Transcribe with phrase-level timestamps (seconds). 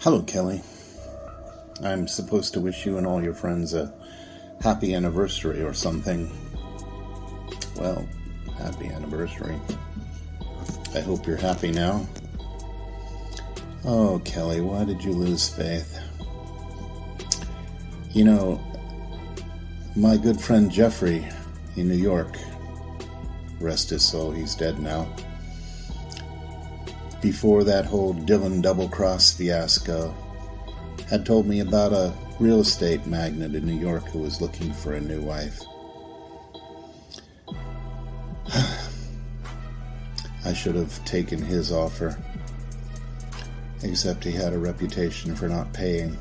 [0.00, 0.62] Hello, Kelly.
[1.82, 3.92] I'm supposed to wish you and all your friends a
[4.60, 6.30] happy anniversary or something.
[7.74, 8.08] Well,
[8.56, 9.58] happy anniversary.
[10.94, 12.06] I hope you're happy now.
[13.84, 15.98] Oh, Kelly, why did you lose faith?
[18.12, 18.60] You know,
[19.96, 21.26] my good friend Jeffrey
[21.74, 22.36] in New York,
[23.58, 25.12] rest his soul, he's dead now.
[27.20, 30.14] Before that whole Dylan double cross fiasco,
[31.08, 34.92] had told me about a real estate magnate in New York who was looking for
[34.92, 35.60] a new wife.
[40.44, 42.16] I should have taken his offer,
[43.82, 46.16] except he had a reputation for not paying.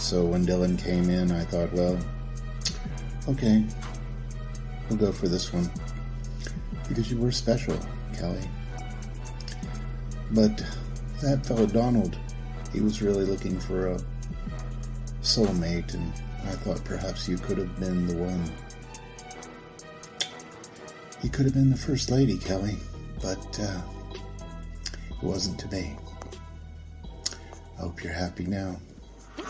[0.00, 1.96] So when Dylan came in, I thought, well,
[3.28, 3.64] okay,
[4.88, 5.70] we'll go for this one.
[6.88, 7.78] Because you were special,
[8.18, 8.42] Kelly.
[10.30, 10.64] But
[11.22, 12.18] that fellow Donald,
[12.72, 14.00] he was really looking for a
[15.22, 16.12] soulmate, and
[16.44, 18.44] I thought perhaps you could have been the one.
[21.22, 22.76] You could have been the first lady, Kelly,
[23.22, 23.80] but uh,
[25.10, 25.96] it wasn't to be.
[27.78, 28.76] I hope you're happy now.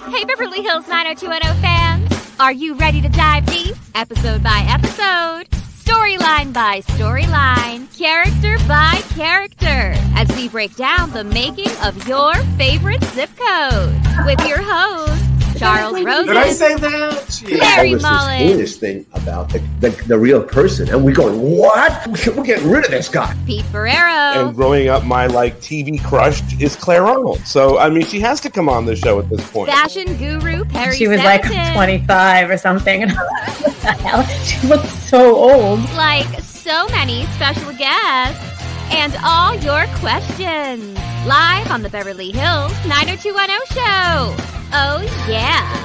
[0.08, 2.30] Hey, Beverly Hills 90210 fans!
[2.38, 5.48] Are you ready to dive deep, episode by episode,
[5.84, 13.04] storyline by storyline, character by character, as we break down the making of your favorite
[13.12, 13.92] zip code
[14.24, 15.13] with your host,
[15.58, 16.26] Charles Rosin.
[16.26, 17.42] Did I say that?
[17.44, 18.38] Larry That was Mollin.
[18.38, 20.88] this heinous thing about the, the, the real person.
[20.88, 22.06] And we're going, what?
[22.34, 23.36] We're getting rid of this guy.
[23.46, 24.46] Pete Ferrero.
[24.46, 27.40] And growing up, my like TV crush is Claire Arnold.
[27.46, 29.70] So I mean, she has to come on the show at this point.
[29.70, 33.02] Fashion guru Perry she was like 25 or something.
[33.02, 34.22] And I was like, what the hell?
[34.44, 35.80] She looks so old.
[35.94, 38.52] Like so many special guests.
[38.90, 40.98] And all your questions.
[41.26, 44.36] Live on the Beverly Hills 90210 show.
[44.74, 45.80] Oh, yeah.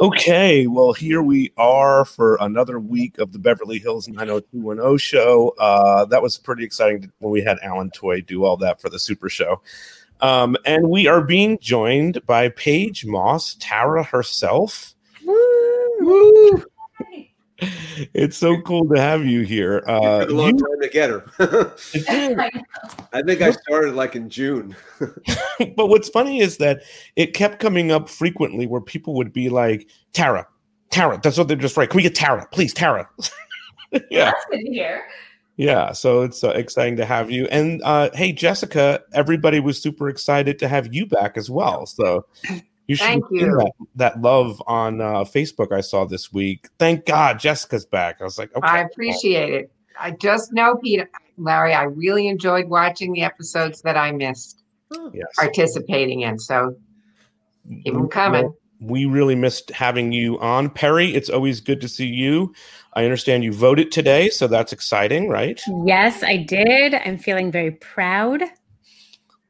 [0.00, 5.54] Okay, well, here we are for another week of the Beverly Hills 90210 show.
[5.58, 8.98] Uh, that was pretty exciting when we had Alan Toy do all that for the
[8.98, 9.60] Super Show.
[10.22, 14.94] Um, and we are being joined by Paige Moss, Tara herself.
[15.22, 16.64] Woo!
[18.12, 19.82] It's so cool to have you here.
[19.86, 21.24] Uh, a long you- time to get her.
[23.12, 24.74] I think I started like in June.
[24.98, 26.82] but what's funny is that
[27.16, 30.46] it kept coming up frequently where people would be like, Tara,
[30.90, 31.88] Tara, that's what they're just right.
[31.88, 33.08] Can we get Tara, please, Tara?
[34.10, 34.32] yeah.
[34.32, 35.04] That's good to hear.
[35.56, 37.46] Yeah, so it's uh, exciting to have you.
[37.46, 41.86] And uh, hey, Jessica, everybody was super excited to have you back as well.
[41.86, 42.26] So
[42.86, 43.56] you should Thank you.
[43.56, 46.68] that, that love on uh, Facebook I saw this week.
[46.78, 48.20] Thank God Jessica's back.
[48.20, 48.66] I was like, okay.
[48.66, 49.70] I appreciate it.
[49.98, 51.08] I just know, Peter,
[51.38, 54.64] Larry, I really enjoyed watching the episodes that I missed
[55.12, 55.26] Yes.
[55.36, 56.38] participating in.
[56.38, 56.76] So
[57.82, 58.52] keep them coming.
[58.80, 60.68] We really missed having you on.
[60.68, 62.54] Perry, it's always good to see you.
[62.92, 65.60] I understand you voted today, so that's exciting, right?
[65.84, 66.94] Yes, I did.
[66.94, 68.42] I'm feeling very proud.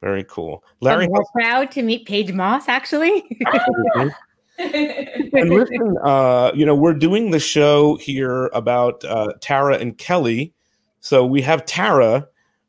[0.05, 0.63] Very cool.
[0.81, 3.25] Larry, I'm more proud to meet Paige Moss, actually.
[4.59, 10.53] and listen, uh, you know, we're doing the show here about uh, Tara and Kelly.
[10.99, 12.27] So we have Tara,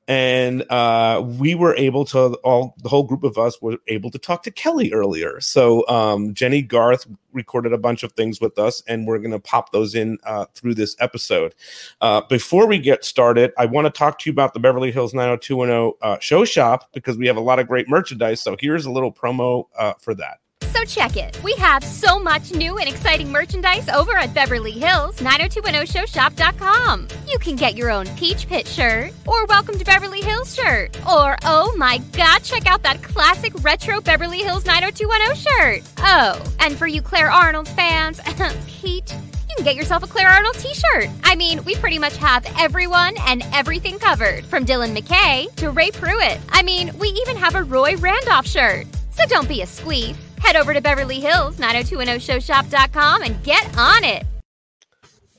[0.08, 4.18] and uh, we were able to all the whole group of us were able to
[4.18, 5.40] talk to Kelly earlier.
[5.40, 9.40] So um, Jennie Garth recorded a bunch of things with us, and we're going to
[9.40, 11.54] pop those in uh, through this episode.
[12.00, 15.12] Uh, before we get started, I want to talk to you about the Beverly Hills
[15.12, 18.40] 90210 uh, show shop because we have a lot of great merchandise.
[18.40, 20.38] So here's a little promo uh, for that.
[20.76, 21.42] So check it.
[21.42, 27.08] We have so much new and exciting merchandise over at Beverly Hills 90210showshop.com.
[27.26, 31.38] You can get your own Peach Pit shirt or Welcome to Beverly Hills shirt or
[31.44, 35.82] oh my god, check out that classic retro Beverly Hills 90210 shirt.
[36.00, 38.20] Oh, and for you Claire Arnold fans,
[38.66, 39.14] Pete,
[39.48, 41.08] you can get yourself a Claire Arnold t-shirt.
[41.24, 45.90] I mean, we pretty much have everyone and everything covered, from Dylan McKay to Ray
[45.90, 46.38] Pruitt.
[46.50, 48.86] I mean, we even have a Roy Randolph shirt.
[49.12, 50.16] So don't be a squeef.
[50.46, 54.24] Head over to Beverly Hills 90210showshop.com and get on it.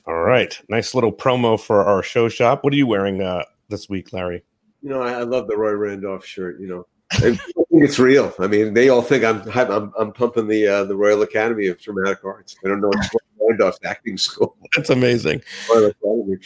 [0.06, 2.62] All right, nice little promo for our show shop.
[2.62, 4.44] What are you wearing uh, this week, Larry?
[4.82, 6.60] You know, I, I love the Roy Randolph shirt.
[6.60, 6.86] You know,
[7.24, 7.40] and
[7.78, 8.34] think it's real.
[8.38, 11.80] I mean, they all think I'm I'm, I'm pumping the uh, the Royal Academy of
[11.80, 12.56] Dramatic Arts.
[12.62, 14.56] They don't know it's Roy Randolph's acting school.
[14.76, 15.42] That's amazing.
[15.70, 16.36] Royal Academy.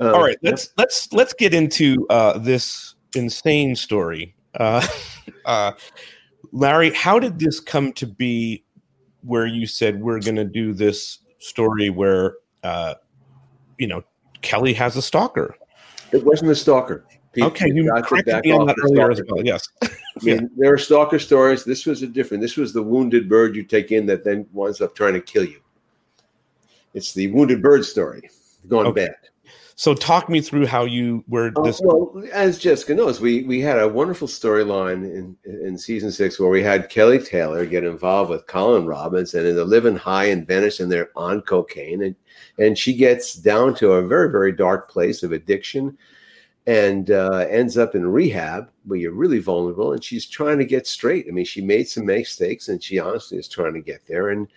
[0.00, 4.34] Uh, All right, let's let's let's get into uh, this insane story.
[4.54, 4.86] Uh,
[5.44, 5.72] uh,
[6.52, 8.64] Larry, how did this come to be?
[9.22, 12.94] Where you said we're going to do this story where uh,
[13.76, 14.04] you know
[14.42, 15.56] Kelly has a stalker.
[16.12, 17.04] It wasn't a stalker.
[17.32, 19.44] People Okay, you corrected me on that earlier as well.
[19.44, 19.68] Yes.
[19.82, 19.88] I
[20.22, 21.64] mean, there are stalker stories.
[21.64, 22.40] This was a different.
[22.40, 25.44] This was the wounded bird you take in that then winds up trying to kill
[25.44, 25.60] you.
[26.94, 28.30] It's the wounded bird story
[28.66, 29.06] gone Okay.
[29.06, 29.16] bad.
[29.78, 33.78] So talk me through how you were Uh, well, as Jessica knows, we we had
[33.78, 38.48] a wonderful storyline in in season six where we had Kelly Taylor get involved with
[38.48, 42.16] Colin Robbins, and they're living high in Venice, and they're on cocaine, and
[42.58, 45.96] and she gets down to a very very dark place of addiction,
[46.66, 50.88] and uh, ends up in rehab where you're really vulnerable, and she's trying to get
[50.88, 51.26] straight.
[51.28, 54.48] I mean, she made some mistakes, and she honestly is trying to get there, and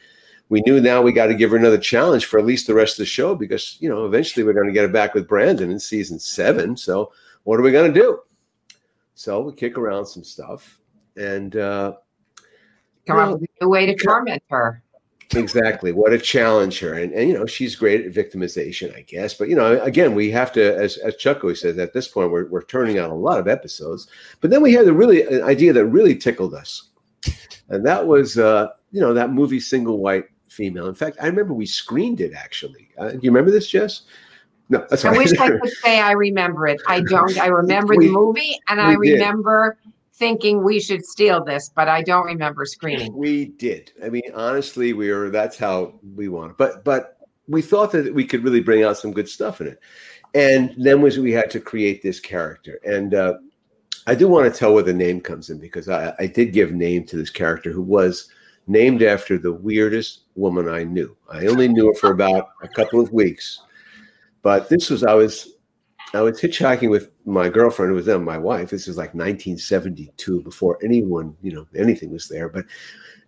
[0.52, 2.96] we knew now we got to give her another challenge for at least the rest
[2.96, 5.72] of the show because you know eventually we're going to get her back with Brandon
[5.72, 6.76] in season seven.
[6.76, 7.14] So
[7.44, 8.20] what are we going to do?
[9.16, 10.78] So we kick around some stuff
[11.16, 11.94] and uh,
[13.08, 14.84] Come up with a way to torment her.
[15.34, 19.34] exactly what a challenge her and, and you know she's great at victimization, I guess.
[19.34, 22.30] But you know again we have to as as Chuck always says at this point
[22.30, 24.08] we're we're turning out a lot of episodes.
[24.42, 26.90] But then we had a really an idea that really tickled us,
[27.70, 30.88] and that was uh, you know that movie Single White Female.
[30.88, 32.90] In fact, I remember we screened it actually.
[32.98, 34.02] Uh, do you remember this, Jess?
[34.68, 35.18] No, that's I right.
[35.20, 36.82] wish I could say I remember it.
[36.88, 37.40] I don't.
[37.40, 39.14] I remember We- the movie and I we did.
[39.20, 39.78] remember
[40.14, 43.16] thinking we should steal this, but I don't remember screening.
[43.16, 43.92] We did.
[44.04, 45.30] I mean, honestly, we were.
[45.30, 46.58] That's how we wanted.
[46.58, 47.18] But but
[47.48, 49.80] we thought that we could really bring out some good stuff in it.
[50.36, 52.80] And then was we had to create this character.
[52.86, 53.36] And uh,
[54.06, 56.72] I do want to tell where the name comes in because I, I did give
[56.74, 58.30] name to this character who was
[58.68, 61.16] named after the weirdest woman I knew.
[61.32, 63.62] I only knew her for about a couple of weeks,
[64.42, 65.54] but this was I was
[66.14, 68.70] I was hitchhiking with my girlfriend, who was then my wife.
[68.70, 72.50] This is like 1972, before anyone, you know, anything was there.
[72.50, 72.66] But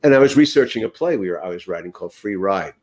[0.04, 2.74] and I was researching a play we were I was writing called Free Ride,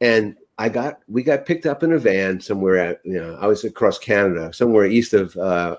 [0.00, 3.46] and I got we got picked up in a van somewhere at you know I
[3.46, 5.76] was across Canada, somewhere east of uh,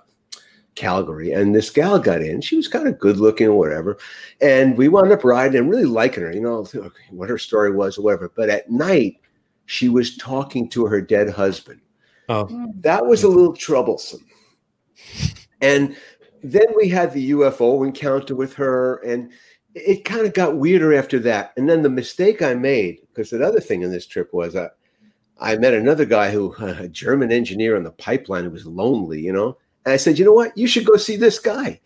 [0.77, 2.39] Calgary, and this gal got in.
[2.39, 3.97] She was kind of good looking or whatever,
[4.39, 6.31] and we wound up riding and really liking her.
[6.31, 6.65] You know
[7.09, 8.31] what her story was or whatever.
[8.33, 9.19] But at night,
[9.65, 11.81] she was talking to her dead husband.
[12.29, 14.25] Oh, That was a little troublesome.
[15.61, 15.95] And
[16.43, 19.31] then we had the UFO encounter with her, and
[19.73, 21.53] it kind of got weirder after that.
[21.57, 24.69] And then the mistake I made, because another thing in this trip was I,
[25.39, 29.33] I met another guy who, a German engineer on the pipeline who was lonely, you
[29.33, 29.57] know.
[29.87, 30.51] And I said, you know what?
[30.57, 31.79] You should go see this guy.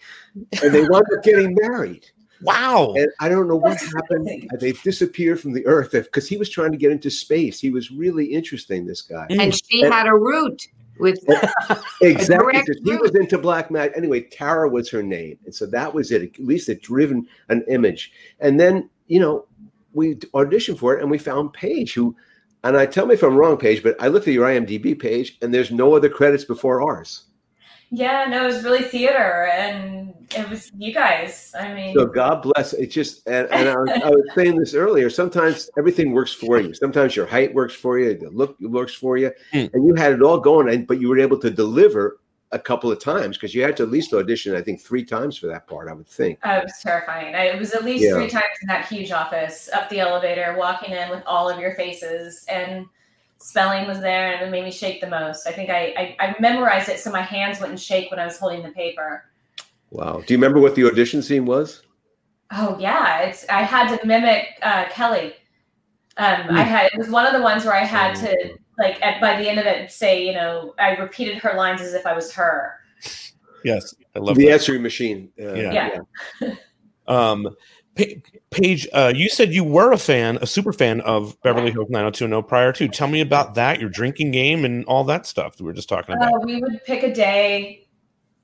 [0.63, 2.03] And they wound up getting married.
[2.41, 2.95] wow.
[2.97, 4.21] And I don't know what That's happened.
[4.27, 4.49] amazing.
[4.59, 7.59] They've disappeared from the earth because he was trying to get into space.
[7.59, 9.27] He was really interesting, this guy.
[9.29, 9.39] Mm.
[9.43, 10.67] And she had a root
[10.97, 11.19] with
[12.01, 12.53] Exactly.
[12.53, 13.95] direct because He was into black magic.
[13.95, 15.37] Anyway, Tara was her name.
[15.45, 16.23] And so that was it.
[16.23, 18.11] At least it driven an image.
[18.39, 19.45] And then, you know,
[19.93, 22.15] we auditioned for it and we found Paige, who,
[22.63, 25.37] and I tell me if I'm wrong, Paige, but I looked at your IMDb page
[25.43, 27.25] and there's no other credits before ours.
[27.93, 31.51] Yeah, no, it was really theater, and it was you guys.
[31.59, 32.71] I mean, So God bless.
[32.71, 35.09] It's just, and, and I, was, I was saying this earlier.
[35.09, 36.73] Sometimes everything works for you.
[36.73, 39.65] Sometimes your height works for you, the look works for you, Hmm.
[39.73, 40.69] and you had it all going.
[40.69, 42.19] And but you were able to deliver
[42.53, 44.55] a couple of times because you had to at least audition.
[44.55, 45.89] I think three times for that part.
[45.89, 46.39] I would think.
[46.45, 47.35] uh, it was terrifying.
[47.35, 48.13] I, it was at least Yeah.
[48.13, 51.73] three times in that huge office, up the elevator, walking in with all of your
[51.75, 52.85] faces, and
[53.41, 55.47] spelling was there, and it made me shake the most.
[55.47, 58.37] I think I, I, I memorized it so my hands wouldn't shake when I was
[58.37, 59.25] holding the paper.
[59.89, 60.23] Wow.
[60.25, 61.81] Do you remember what the audition scene was?
[62.51, 65.33] Oh yeah, it's I had to mimic uh, Kelly.
[66.17, 66.55] Um, Hmm.
[66.57, 69.41] I had it was one of the ones where I had to like at, by
[69.41, 72.31] the end of it say you know I repeated her lines as if I was
[72.33, 72.73] her.
[73.63, 74.53] Yes, I love the that.
[74.53, 75.31] answering machine.
[75.39, 75.99] Uh, Yeah.
[76.41, 76.53] Yeah.
[77.07, 77.49] Um,
[77.97, 78.21] Pa-
[78.51, 82.47] Paige, uh, you said you were a fan, a super fan of Beverly Hills 90210
[82.47, 82.87] prior to.
[82.87, 86.15] Tell me about that, your drinking game, and all that stuff we were just talking
[86.15, 86.33] about.
[86.33, 87.87] Uh, we would pick a day,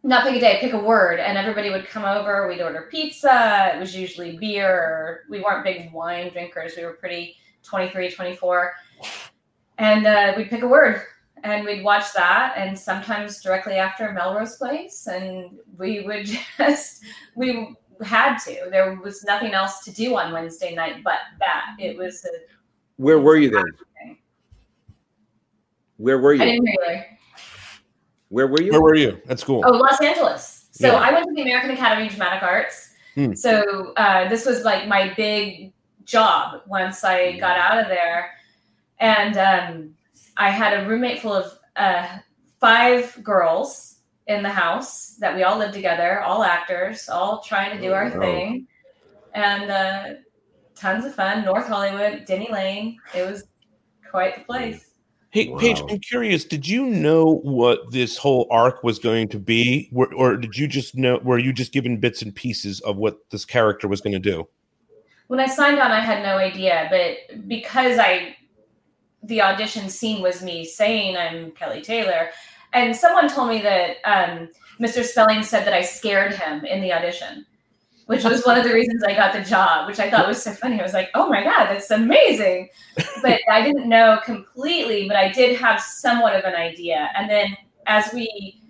[0.03, 2.47] not pick a day, pick a word, and everybody would come over.
[2.47, 3.71] We'd order pizza.
[3.73, 5.23] It was usually beer.
[5.29, 6.73] We weren't big wine drinkers.
[6.75, 8.73] We were pretty 23, 24.
[9.77, 11.03] And uh, we'd pick a word
[11.43, 12.53] and we'd watch that.
[12.57, 15.07] And sometimes directly after Melrose Place.
[15.07, 16.25] And we would
[16.57, 17.03] just,
[17.35, 18.67] we had to.
[18.71, 21.75] There was nothing else to do on Wednesday night but that.
[21.79, 22.29] It was a,
[22.97, 23.65] Where were you then?
[25.97, 26.43] Where were you?
[26.43, 26.51] I you?
[26.53, 27.05] didn't hear
[28.29, 28.71] Where were you?
[28.71, 29.63] Where were you at school?
[29.65, 30.67] Oh, Los Angeles.
[30.71, 30.95] So Yeah.
[30.95, 32.91] I went to the American Academy of Dramatic Arts.
[33.15, 33.33] Hmm.
[33.33, 35.73] So uh, this was like my big
[36.05, 38.31] job once I got out of there.
[38.99, 39.95] And um,
[40.37, 42.07] I had a roommate full of uh,
[42.59, 43.96] five girls
[44.27, 48.12] in the house that we all lived together, all actors, all trying to do our
[48.12, 48.19] Oh, wow.
[48.19, 48.67] thing.
[49.34, 50.03] And uh,
[50.75, 51.46] tons of fun.
[51.46, 52.98] North Hollywood, Denny Lane.
[53.15, 53.46] It was
[54.10, 54.86] quite the place.
[55.29, 56.46] Hey, Paige, I'm curious.
[56.46, 60.67] Did you know what this whole arc was going to be, or, or did you
[60.67, 61.19] just know?
[61.19, 64.48] Were you just given bits and pieces of what this character was going to do?
[65.27, 68.38] when I signed on, I had no idea, but because I,
[69.24, 72.29] the audition scene was me saying I'm Kelly Taylor,
[72.74, 75.03] and someone told me that um, Mr.
[75.03, 77.45] Spelling said that I scared him in the audition,
[78.05, 80.51] which was one of the reasons I got the job, which I thought was so
[80.51, 80.79] funny.
[80.79, 82.69] I was like, oh my God, that's amazing.
[83.21, 87.09] But I didn't know completely, but I did have somewhat of an idea.
[87.15, 87.57] And then
[87.88, 88.62] as we,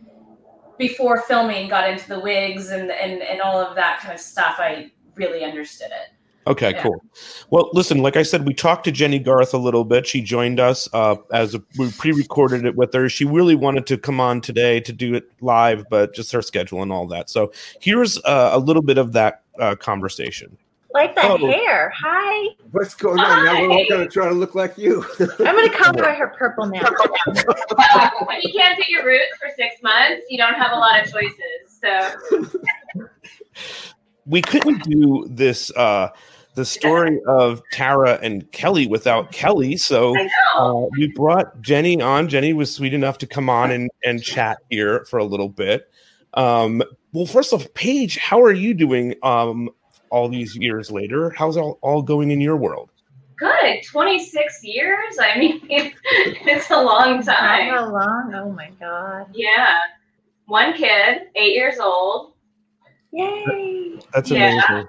[0.77, 4.55] before filming, got into the wigs and, and, and all of that kind of stuff,
[4.59, 6.16] I really understood it.
[6.47, 6.83] Okay, Yeah.
[6.83, 7.03] cool.
[7.49, 10.07] Well, listen, like I said, we talked to Jennie Garth a little bit.
[10.07, 13.09] She joined us uh, as a, we pre-recorded it with her.
[13.09, 16.81] She really wanted to come on today to do it live, but just her schedule
[16.81, 17.29] and all that.
[17.29, 17.51] So
[17.81, 20.57] here's uh, a little bit of that uh, conversation.
[20.93, 21.37] Like that Oh.
[21.51, 21.91] hair.
[21.95, 22.55] Hi.
[22.71, 23.45] What's going on?
[23.45, 25.05] Now we're all going to try to look like you.
[25.19, 26.81] I'm gonna color her purple now.
[28.25, 31.11] when you can't do your roots for six months, you don't have a lot of
[31.11, 31.35] choices.
[31.81, 32.59] So
[34.25, 36.09] We couldn't do this uh,
[36.57, 42.27] the story of Tara and Kelly without Kelly, so I uh, we brought Jenny on.
[42.27, 45.87] Jenny was sweet enough to come on and, and chat here for a little bit.
[46.33, 46.81] Um,
[47.13, 49.69] well, first off, Paige, how are you doing um,
[50.09, 51.29] all these years later?
[51.29, 52.89] How's all, all going in your world?
[53.37, 53.83] Good.
[53.85, 55.19] 26 years?
[55.21, 57.69] I mean, it's a long time.
[57.69, 58.33] How long?
[58.33, 59.27] Oh my god.
[59.31, 59.77] Yeah.
[60.47, 62.33] One kid, eight years old,
[63.11, 63.99] Yay.
[64.13, 64.83] That's Yeah.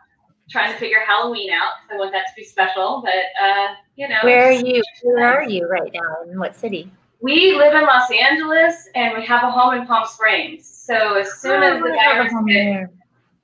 [0.49, 0.61] Amazing.
[0.61, 3.03] trying to figure Halloween out because I want that to be special.
[3.05, 4.83] But, uh, you know, Where are you?
[5.03, 6.31] Where are you right now?
[6.31, 6.91] In what city?
[7.21, 10.69] we live in Los Angeles and we have a home in Palm Springs.
[10.69, 12.91] So as soon as the Oh, I virus hit, there.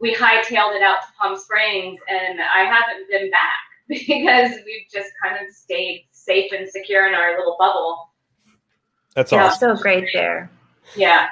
[0.00, 3.50] we hightailed it out to Palm Springs, and I haven't been back
[3.88, 8.10] because we've just kind of stayed safe and secure in our little bubble.
[9.16, 9.46] That's Yeah.
[9.46, 9.76] awesome.
[9.76, 10.50] So great there.
[10.96, 11.26] Yeah.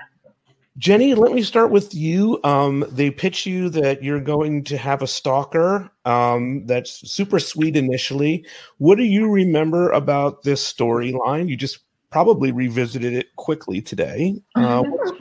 [0.78, 2.40] Jenny, let me start with you.
[2.44, 5.90] Um, they pitch you that you're going to have a stalker.
[6.06, 8.46] Um, that's super sweet initially.
[8.78, 11.48] What do you remember about this storyline?
[11.48, 14.40] You just probably revisited it quickly today.
[14.56, 14.82] Uh,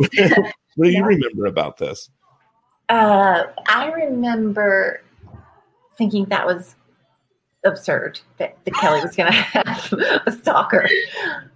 [0.76, 1.06] what do you Yeah.
[1.06, 2.10] remember about this?
[2.88, 5.02] Uh, I remember
[5.98, 6.76] thinking that was
[7.64, 9.94] absurd that, that Kelly was going to have
[10.26, 10.88] a stalker.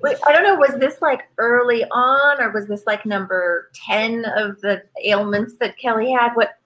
[0.03, 0.55] I don't know.
[0.55, 5.77] Was this like early on, or was this like number ten of the ailments that
[5.77, 6.33] Kelly had?
[6.33, 6.57] What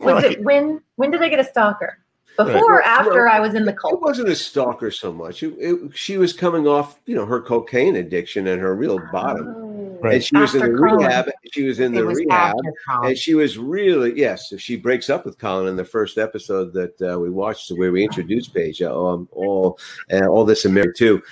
[0.00, 0.32] was Right.
[0.32, 0.42] it?
[0.44, 1.98] When when did I get a stalker?
[2.36, 2.62] Before Right.
[2.62, 3.94] or after Well, I was in the cult?
[3.94, 5.44] It wasn't a stalker so much.
[5.44, 9.54] It, it, she was coming off, you know, her cocaine addiction and her real bottom.
[9.56, 9.63] Oh.
[10.04, 10.14] Right.
[10.16, 10.96] And she was in the Colin.
[11.06, 11.30] rehab.
[11.52, 12.54] She was in It the was rehab.
[12.56, 13.08] after Colin.
[13.08, 17.00] And she was really, yes, she breaks up with Colin in the first episode that
[17.14, 19.78] uh, we watched, where we introduced Paige, um, all,
[20.12, 21.22] uh, all this and married too.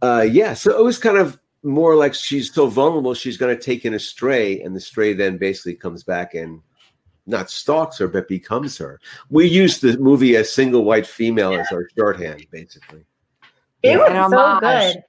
[0.00, 3.60] Uh, yeah, so it was kind of more like she's so vulnerable, she's going to
[3.62, 6.60] take in a stray, and the stray then basically comes back and
[7.26, 8.98] not stalks her, but becomes her.
[9.28, 13.04] We used the movie as single white female as our shorthand, basically.
[13.82, 15.02] It was so good.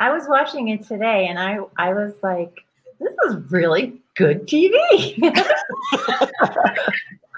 [0.00, 2.52] I was watching it today, and I I was like,
[2.98, 4.72] "This is really good TV."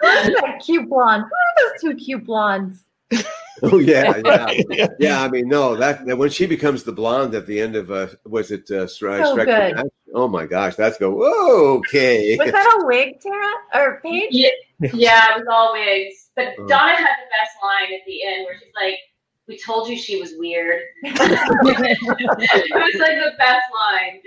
[0.02, 1.25] Who's that cute blonde?
[1.25, 2.83] Who are those two cute blondes?
[3.64, 4.50] Oh yeah, yeah.
[4.71, 4.87] Yeah.
[4.99, 7.92] Yeah, I mean, no, that, that when she becomes the blonde at the end of
[7.92, 9.76] uh, was it uh, Stri- So Strike good.
[9.76, 11.11] the Oh my gosh, that's go.
[11.12, 12.37] Whoa, okay.
[12.38, 14.28] Was that a wig, Tara or Paige?
[14.31, 14.49] Yeah,
[14.95, 16.31] yeah, it was all wigs.
[16.35, 16.66] But Oh.
[16.66, 18.99] Donna had the best line at the end where she's like,
[19.49, 21.18] "We told you she was weird." it
[22.75, 24.20] was like the best line.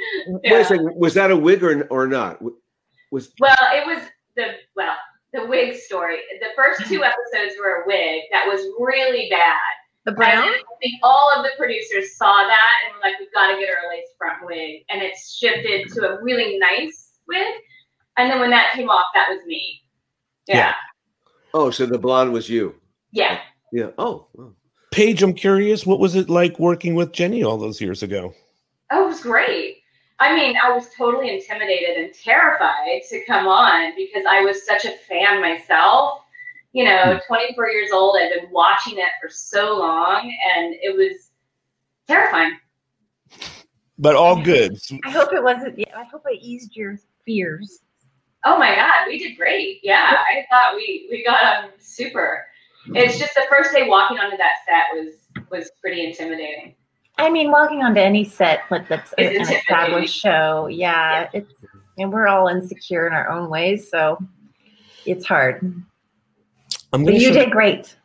[0.44, 2.42] Wait a second, was that a wig or, or not?
[3.12, 4.04] Was Well, it was
[4.36, 4.96] the well,
[5.34, 6.18] the wig story.
[6.40, 7.04] The first two mm-hmm.
[7.04, 9.60] episodes were a wig that was really bad.
[10.06, 10.44] The And brown?
[10.44, 13.70] I think all of the producers saw that and were like, "We've got to get
[13.70, 17.56] her a lace front wig," and it's shifted to a really nice wig.
[18.18, 19.82] And then when that came off, that was me.
[20.48, 20.74] Yeah, Yeah.
[21.54, 22.76] oh, so the blonde was you?
[23.12, 23.40] yeah.
[23.72, 23.90] Yeah.
[23.98, 24.54] Oh, oh.
[24.96, 28.34] Paige, I'm curious, what was it like working with Jenny all those years ago?
[28.94, 29.80] Oh, it was great.
[30.20, 34.86] I mean, I was totally intimidated and terrified to come on because I was such
[34.86, 36.22] a fan myself.
[36.72, 37.28] You know, hmm.
[37.28, 41.32] 24 years old, I've been watching it for so long, and it was
[42.08, 42.58] terrifying.
[43.98, 44.78] But all good.
[45.04, 45.78] I hope it wasn't.
[45.94, 47.80] I hope it eased your fears.
[48.46, 49.82] Oh my God, we did great.
[49.84, 52.46] Yeah, I thought we we got on super.
[52.94, 55.16] It's just the first day walking onto that set was
[55.50, 56.76] was pretty intimidating.
[57.18, 61.52] I mean, walking onto any set like that's It's an established show, yeah, it's
[61.98, 64.18] and we're all insecure in our own ways, so
[65.06, 65.62] it's hard.
[66.92, 67.96] I'm But you show- did great.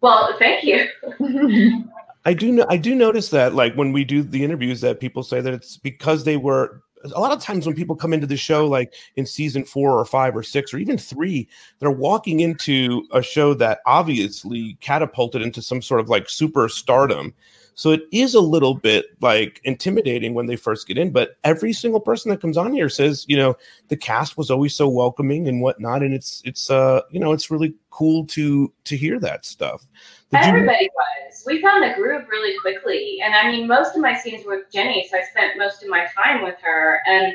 [0.00, 0.86] Well, thank you.
[2.24, 5.22] I do know I do notice that like when we do the interviews that people
[5.22, 8.36] say that it's because they were a lot of times when people come into the
[8.36, 13.06] show like in season 4 or 5 or 6 or even 3 they're walking into
[13.12, 17.34] a show that obviously catapulted into some sort of like super stardom
[17.78, 21.72] so it is a little bit like intimidating when they first get in, but every
[21.72, 23.56] single person that comes on here says, you know,
[23.86, 27.52] the cast was always so welcoming and whatnot, and it's it's uh you know it's
[27.52, 29.86] really cool to to hear that stuff.
[30.32, 31.44] Did Everybody you- was.
[31.46, 34.72] We found the groove really quickly, and I mean, most of my scenes were with
[34.72, 37.34] Jenny, so I spent most of my time with her, and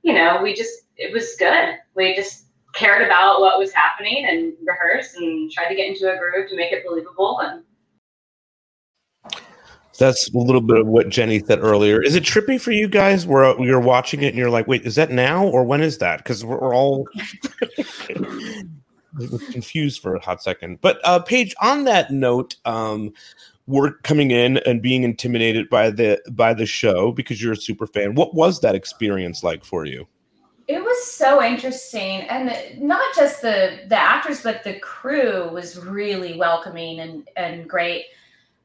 [0.00, 1.74] you know, we just it was good.
[1.94, 6.16] We just cared about what was happening and rehearsed and tried to get into a
[6.16, 7.64] groove to make it believable and
[9.98, 12.02] that's a little bit of what Jenny said earlier.
[12.02, 14.96] Is it trippy for you guys where you're watching it and you're like, wait, is
[14.96, 16.18] that now or when is that?
[16.18, 17.06] Because we're, we're, all
[19.52, 20.80] confused for a hot second.
[20.80, 23.12] But uh, Paige, on that note, um,
[23.66, 27.86] we're coming in and being intimidated by the by the show because you're a super
[27.86, 28.14] fan.
[28.14, 30.06] What was that experience like for you?
[30.66, 36.36] It was so interesting, and not just the the actors, but the crew was really
[36.36, 38.04] welcoming and and great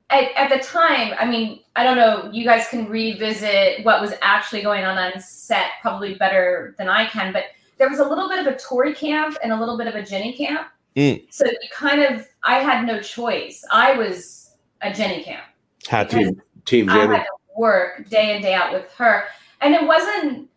[0.09, 4.13] at, at the time, I mean, I don't know, you guys can revisit what was
[4.21, 7.45] actually going on on set probably better than I can, but
[7.77, 10.03] there was a little bit of a Tori camp and a little bit of a
[10.03, 10.67] Jenny camp.
[10.95, 11.25] Mm.
[11.29, 13.63] So you kind of, I had no choice.
[13.71, 15.45] I was a Jenny camp.
[15.87, 16.35] Had to.
[16.65, 16.99] Team Jenny.
[16.99, 19.25] I had to work day in, day out with her.
[19.61, 20.49] And it wasn't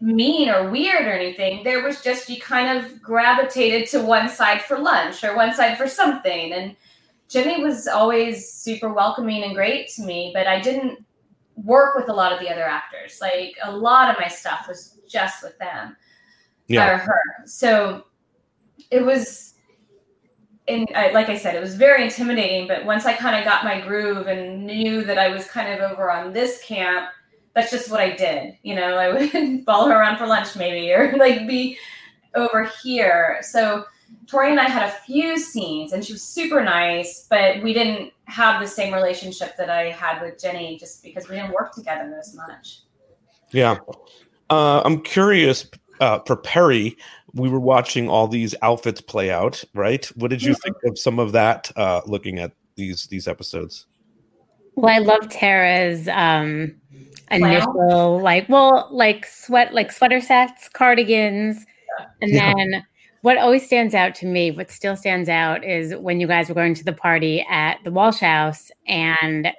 [0.00, 1.64] mean or weird or anything.
[1.64, 5.78] There was just, you kind of gravitated to one side for lunch or one side
[5.78, 6.52] for something.
[6.52, 6.76] And
[7.34, 11.04] Jimmy was always super welcoming and great to me, but I didn't
[11.56, 13.18] work with a lot of the other actors.
[13.20, 15.96] Like a lot of my stuff was just with them
[16.68, 16.88] yeah.
[16.88, 17.20] or her.
[17.44, 18.04] So
[18.88, 19.54] it was,
[20.68, 22.68] and I, like I said, it was very intimidating.
[22.68, 25.90] But once I kind of got my groove and knew that I was kind of
[25.90, 27.08] over on this camp,
[27.52, 28.56] that's just what I did.
[28.62, 31.78] You know, I would follow her around for lunch maybe, or like be
[32.36, 33.38] over here.
[33.42, 33.86] So
[34.26, 38.12] Tori and I had a few scenes, and she was super nice, but we didn't
[38.24, 42.16] have the same relationship that I had with Jenny, just because we didn't work together
[42.18, 42.80] as much.
[43.52, 43.76] Yeah,
[44.50, 45.66] uh, I'm curious.
[46.00, 46.96] Uh, for Perry,
[47.34, 49.62] we were watching all these outfits play out.
[49.74, 50.06] Right?
[50.16, 50.56] What did you yeah.
[50.64, 51.70] think of some of that?
[51.76, 53.86] Uh, looking at these these episodes.
[54.76, 56.74] Well, I love Tara's um,
[57.30, 61.64] initial, like, well, like sweat, like sweater sets, cardigans,
[62.20, 62.52] and yeah.
[62.56, 62.84] then
[63.24, 66.54] what always stands out to me, what still stands out, is when you guys were
[66.54, 69.50] going to the party at the Walsh House and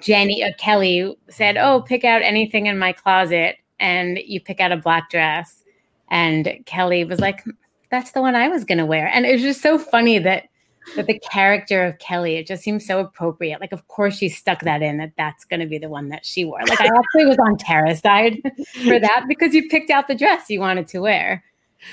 [0.00, 4.72] Jenny uh, Kelly said, "Oh, pick out anything in my closet," and you pick out
[4.72, 5.62] a black dress,
[6.10, 7.44] and Kelly was like,
[7.90, 10.48] "That's the one I was going to wear," and it was just so funny that
[10.96, 13.60] that the character of Kelly, it just seems so appropriate.
[13.60, 16.26] Like, of course, she stuck that in that that's going to be the one that
[16.26, 16.58] she wore.
[16.66, 18.42] Like, I actually was on Tara's side
[18.84, 21.44] for that because you picked out the dress you wanted to wear.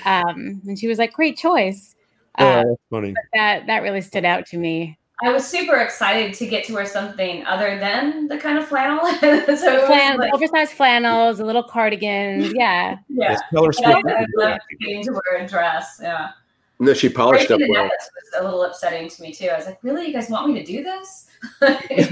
[0.04, 1.94] Um, and she was like, "Great choice."
[2.38, 3.14] Oh, uh, that's funny.
[3.34, 4.98] That that really stood out to me.
[5.22, 9.04] I was super excited to get to wear something other than the kind of flannel.
[9.20, 12.52] so Flan- like, oversized flannels, a little cardigans.
[12.60, 12.96] Yeah.
[13.08, 13.36] Yeah.
[13.52, 14.02] Taylor Swift.
[14.06, 15.98] I loved getting to wear a dress.
[16.02, 16.30] Yeah.
[16.78, 17.84] No, she polished up well.
[17.84, 19.48] was a little upsetting to me too.
[19.48, 20.06] I was like, really?
[20.06, 21.26] You guys want me to do this?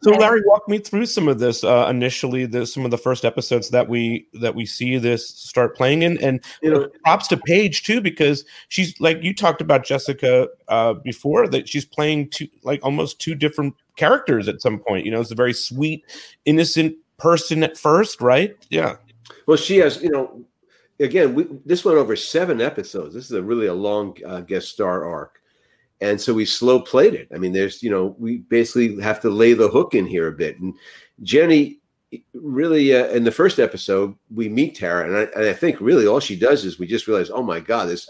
[0.00, 1.64] So Larry, walk me through some of this.
[1.64, 5.76] Uh, initially, the, some of the first episodes that we that we see this start
[5.76, 9.84] playing in, and you know, props to Paige too because she's like you talked about
[9.84, 15.04] Jessica uh, before that she's playing two like almost two different characters at some point.
[15.04, 16.04] You know, it's a very sweet,
[16.44, 18.56] innocent person at first, right?
[18.70, 18.96] Yeah.
[19.46, 20.44] Well, she has you know,
[21.00, 23.14] again, we, this went over seven episodes.
[23.14, 25.37] This is a really a long uh, guest star arc
[26.00, 27.28] and so we slow played it.
[27.34, 30.32] I mean, there's you know we basically have to lay the hook in here a
[30.32, 30.58] bit.
[30.58, 30.74] And
[31.22, 31.80] Jenny,
[32.34, 36.06] really, uh, in the first episode, we meet Tara, and I, and I, think really
[36.06, 38.08] all she does is we just realize, oh my god, this.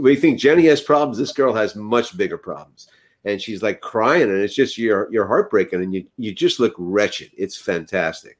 [0.00, 1.16] We think Jenny has problems.
[1.16, 2.88] This girl has much bigger problems,
[3.24, 6.74] and she's like crying, and it's just you're you're heartbreaking, and you you just look
[6.76, 7.30] wretched.
[7.36, 8.38] It's fantastic.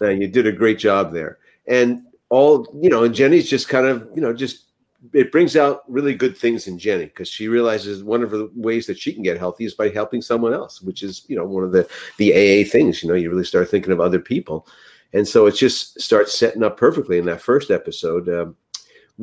[0.00, 3.86] Uh, you did a great job there, and all you know, and Jenny's just kind
[3.86, 4.69] of you know just
[5.12, 8.86] it brings out really good things in Jenny because she realizes one of the ways
[8.86, 11.64] that she can get healthy is by helping someone else, which is you know one
[11.64, 13.02] of the the AA things.
[13.02, 14.66] You know, you really start thinking of other people,
[15.12, 18.28] and so it just starts setting up perfectly in that first episode.
[18.28, 18.56] Um,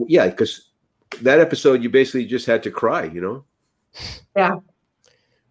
[0.07, 0.69] yeah, because
[1.21, 3.05] that episode you basically just had to cry.
[3.05, 3.45] You know.
[4.35, 4.57] Yeah.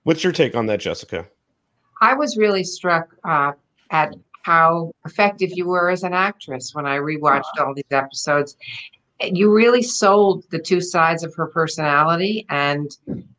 [0.02, 1.26] What's your take on that, Jessica?
[2.00, 3.52] I was really struck uh,
[3.90, 8.56] at how effective you were as an actress when I rewatched all these episodes
[9.20, 12.90] you really sold the two sides of her personality and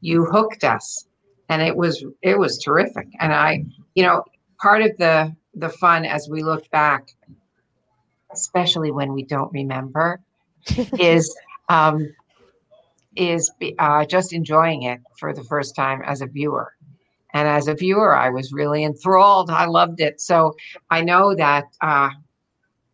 [0.01, 1.07] you hooked us
[1.49, 3.07] and it was it was terrific.
[3.19, 3.63] And I,
[3.95, 4.23] you know,
[4.59, 7.07] part of the the fun as we look back,
[8.31, 10.19] especially when we don't remember,
[10.99, 11.35] is
[11.69, 12.13] um,
[13.15, 16.73] is uh, just enjoying it for the first time as a viewer.
[17.33, 19.49] And as a viewer, I was really enthralled.
[19.49, 20.21] I loved it.
[20.21, 20.55] So
[20.89, 22.09] I know that uh,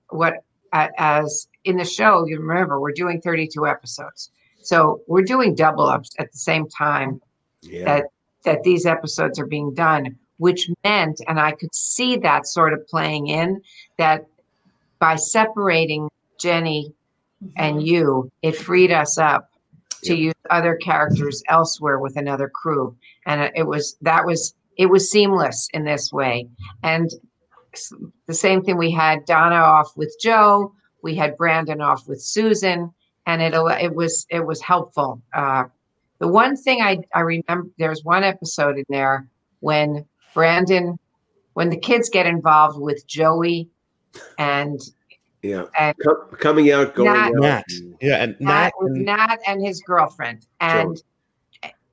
[0.10, 0.44] what
[0.74, 4.32] as in the show, you remember we're doing 32 episodes.
[4.62, 7.22] So we're doing double ups at the same time
[7.62, 7.86] Yeah.
[7.86, 8.06] that
[8.46, 12.86] that these episodes are being done, which meant, and I could see that sort of
[12.88, 13.62] playing in
[13.98, 14.26] that
[15.00, 16.94] by separating Jenny
[17.58, 17.86] and mm-hmm.
[17.86, 19.50] you, it freed us up
[20.04, 22.96] to use other characters elsewhere with another crew,
[23.26, 26.48] and it was that was it was seamless in this way,
[26.84, 27.10] and
[28.28, 30.74] the same thing we had Donna off with Joe,
[31.04, 32.92] we had Brandon off with Susan,
[33.28, 35.22] and it it was it was helpful.
[35.34, 35.66] Uh,
[36.20, 39.28] the one thing I, I remember, there's one episode in there
[39.60, 40.98] when Brandon,
[41.54, 43.70] when the kids get involved with Joey
[44.38, 44.80] and
[45.42, 45.66] Yeah.
[45.78, 47.34] and Co- coming out, going Nat- out.
[47.36, 47.66] Nat.
[48.02, 51.02] Yeah, and Nat, Nat, and- Nat and his girlfriend and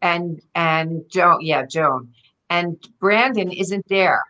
[0.02, 2.08] and and Joan, yeah, Joan.
[2.48, 4.22] And Brandon isn't there.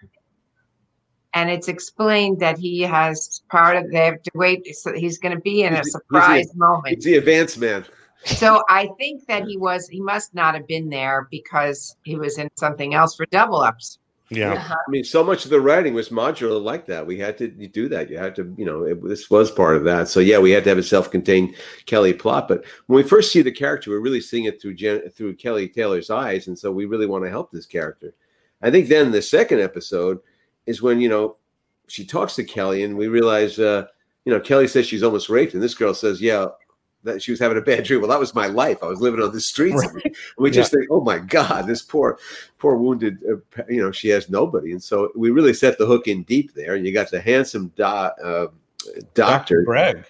[1.35, 4.67] And it's explained that he has part of they have to wait.
[4.77, 6.97] So he's going to be in a He's the- he's the- surprise moment.
[6.97, 7.85] He's the advanced man.
[8.25, 12.37] So I think that he was he must not have been there because he was
[12.37, 13.99] in something else for double ups.
[14.29, 14.75] yeah, Uh-huh.
[14.87, 17.07] I mean, so much of the writing was modular like that.
[17.07, 18.11] We had to do that.
[18.11, 20.09] You had to, you know, it, this was part of that.
[20.09, 21.55] So yeah, we had to have a self-contained
[21.87, 22.47] Kelly plot.
[22.47, 25.69] But when we first see the character, we're really seeing it through Jen, through Kelly
[25.69, 28.13] Taylor's eyes, and so we really want to help this character.
[28.63, 30.19] I think then the second episode
[30.67, 31.37] is when you know
[31.89, 33.87] she talks to Kelly, and we realize, uh,
[34.25, 36.47] you know, Kelly says she's almost raped, and this girl says, yeah.
[37.03, 38.03] That she was having a bad dream.
[38.03, 38.83] Well, that was my life.
[38.83, 39.83] I was living on the streets.
[39.83, 40.05] Right.
[40.05, 42.19] And we just think, oh my God, this poor
[42.59, 44.73] poor wounded, uh, you know, she has nobody.
[44.73, 46.75] And so we really set the hook in deep there.
[46.75, 48.49] And you got the handsome do, uh,
[49.15, 50.05] doctor, Greg.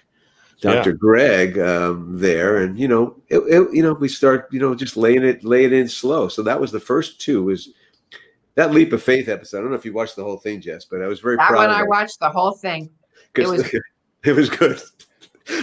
[0.59, 0.91] Dr.
[0.91, 2.57] Greg um, there.
[2.57, 5.71] And, you know, it, it, you know, we start, you know, just laying it, laying
[5.71, 6.27] it in slow.
[6.27, 7.69] So that was the first two was
[8.55, 9.57] that leap of faith episode.
[9.57, 11.49] I don't know if you watched the whole thing, Jess, but I was very That
[11.49, 12.89] proud one I watched the whole thing.
[13.35, 13.73] it was-
[14.23, 14.79] it was good.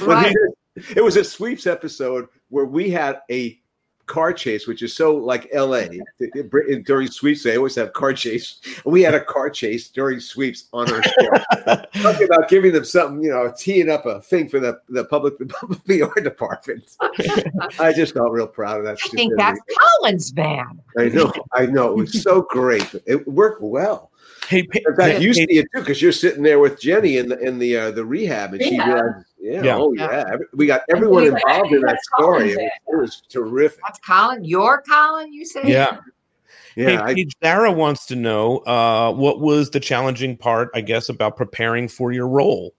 [0.02, 0.32] Right.
[0.34, 3.60] did- it was a sweeps episode where we had a
[4.08, 5.84] car chase, which is so like LA
[6.84, 7.44] during sweeps.
[7.44, 8.58] They always have car chase.
[8.84, 11.84] And we had a car chase during sweeps on our show.
[12.02, 15.38] Talking about giving them something, you know, teeing up a thing for the the public
[15.38, 16.96] the public PR department.
[17.78, 18.98] I just felt real proud of that.
[19.04, 19.88] I think that's stupidity.
[20.00, 20.80] Colin's van.
[20.98, 21.90] I know, I know.
[21.90, 22.94] It was so great.
[23.06, 24.10] It worked well.
[24.48, 26.80] Hey, pa- In fact, hey, you hey, see it too because you're sitting there with
[26.80, 29.76] Jenny in the in the uh, the rehab, and she realized, yeah, Yeah.
[29.76, 30.10] oh Yeah.
[30.10, 32.52] yeah, we got everyone he's like, involved in that story.
[32.52, 33.80] It was, it was terrific.
[33.84, 34.44] That's Colin.
[34.44, 35.60] Your Colin, you say?
[35.64, 35.98] yeah.
[36.76, 41.08] Yeah, hey, I, Sarah wants to know uh, what was the challenging part, I guess,
[41.08, 42.72] about preparing for your role.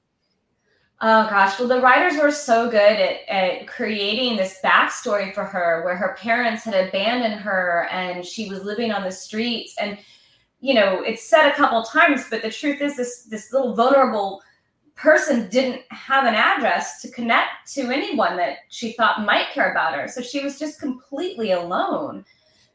[1.02, 5.84] Oh gosh, well, the writers were so good at, at creating this backstory for her
[5.84, 9.76] where her parents had abandoned her and she was living on the streets.
[9.80, 9.98] And,
[10.60, 14.42] you know, it's said a couple times, but the truth is, this, this little vulnerable
[14.96, 19.96] person didn't have an address to connect to anyone that she thought might care about
[19.96, 20.08] her.
[20.10, 22.26] So she was just completely alone.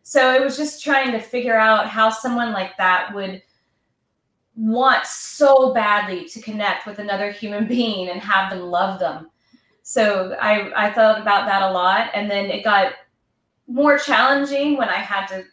[0.02, 3.42] So it was just trying to figure out how someone like that would
[4.56, 9.30] want so badly to connect with another human being and have them love them.
[9.82, 12.94] So I I thought about that a lot and then it got
[13.66, 15.44] more challenging when I had to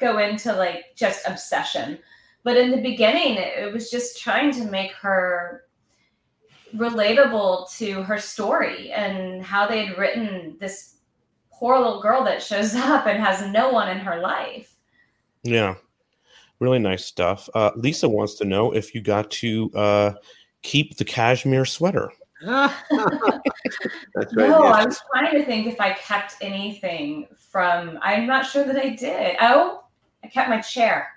[0.00, 1.98] go into like just obsession.
[2.42, 5.64] But in the beginning it, it was just trying to make her
[6.74, 10.96] relatable to her story and how they had written this
[11.52, 14.74] poor little girl that shows up and has no one in her life.
[15.42, 15.74] Yeah,
[16.58, 17.48] really nice stuff.
[17.54, 20.12] Uh, Lisa wants to know if you got to uh,
[20.62, 22.10] keep the cashmere sweater.
[22.42, 24.48] that's right.
[24.48, 24.76] No, yes.
[24.76, 27.98] I was trying to think if I kept anything from.
[28.00, 29.36] I'm not sure that I did.
[29.40, 29.84] Oh,
[30.24, 31.08] I kept my chair.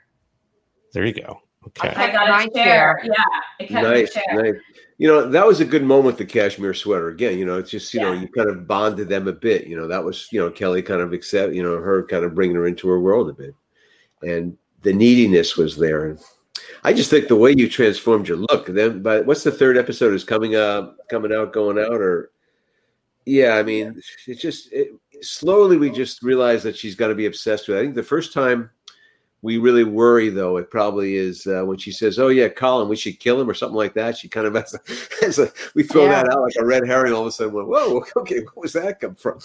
[0.93, 1.41] There you go.
[1.67, 1.89] Okay.
[1.89, 2.99] I got my a chair.
[3.01, 3.01] chair.
[3.03, 4.43] Yeah, I kept nice, my chair.
[4.43, 4.61] nice.
[4.97, 6.17] You know, that was a good moment.
[6.17, 7.37] The cashmere sweater again.
[7.37, 9.67] You know, it's just you know you kind of bonded them a bit.
[9.67, 12.35] You know, that was you know Kelly kind of accept you know her kind of
[12.35, 13.55] bringing her into her world a bit,
[14.21, 16.05] and the neediness was there.
[16.05, 16.19] And
[16.83, 18.67] I just think the way you transformed your look.
[18.67, 22.31] Then, but what's the third episode is coming up, coming out, going out, or
[23.25, 24.89] yeah, I mean, it's just it,
[25.21, 27.77] slowly we just realize that she's got to be obsessed with.
[27.77, 27.79] It.
[27.79, 28.69] I think the first time
[29.43, 32.95] we really worry, though, it probably is uh, when she says, "Oh yeah, Colin, we
[32.95, 34.17] should kill him" or something like that.
[34.17, 34.79] She kind of has a,
[35.23, 36.23] has a we throw Yeah.
[36.23, 37.13] that out like a red herring.
[37.13, 39.39] All of a sudden, went, "Whoa, okay, what was that come from?"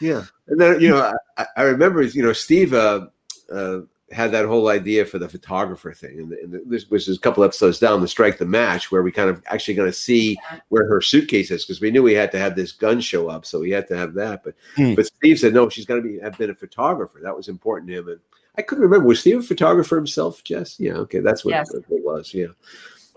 [0.00, 3.08] Yeah, and then you know, I, I remember you know Steve uh,
[3.52, 3.80] uh,
[4.12, 7.18] had that whole idea for the photographer thing, and, the, and the, this was a
[7.18, 10.36] couple episodes down the strike the match where we kind of actually going to see
[10.68, 13.44] where her suitcase is because we knew we had to have this gun show up,
[13.44, 14.44] so we had to have that.
[14.44, 14.94] But Hmm.
[14.94, 17.18] but Steve said no, she's going to be have been a photographer.
[17.20, 18.20] That was important to him, and
[18.56, 20.78] I couldn't remember was Steve a photographer himself, Jess?
[20.78, 21.72] Yeah, okay, that's what, Yes.
[21.72, 22.34] what it was.
[22.34, 22.48] Yeah,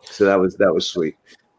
[0.03, 1.15] so that was that was sweet.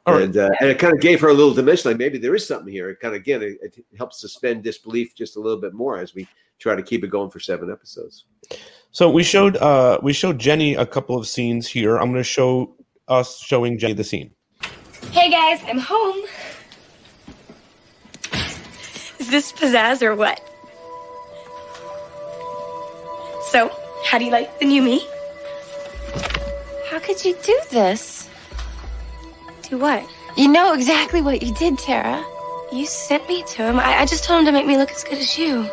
[0.07, 0.25] All right.
[0.25, 2.47] And, uh, and it kind of gave her a little dimension, like maybe there is
[2.47, 2.91] something here.
[2.91, 6.15] It kind of again, it, it helps suspend disbelief just a little bit more as
[6.15, 8.27] we try to keep it going for seven episodes.
[8.91, 11.97] So we showed uh we showed Jenny a couple of scenes here.
[11.97, 12.77] I'm going to show
[13.09, 14.31] us showing Jenny the scene.
[15.11, 16.23] Hey guys, I'm home.
[19.19, 20.41] Is this pizzazz or what?
[23.55, 23.71] So,
[24.05, 25.07] how do you like the new me?
[26.91, 28.29] How could you do this?
[29.71, 30.05] Do what?
[30.37, 32.25] You know exactly what you did, Tara.
[32.73, 33.79] You sent me to him.
[33.79, 35.71] I, I just told him to make me look as good as you.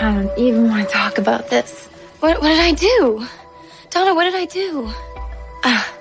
[0.00, 1.84] I don't even want to talk about this.
[2.20, 3.26] What, what did I do?
[3.90, 4.90] Donna, what did I do?
[5.64, 5.94] Ah,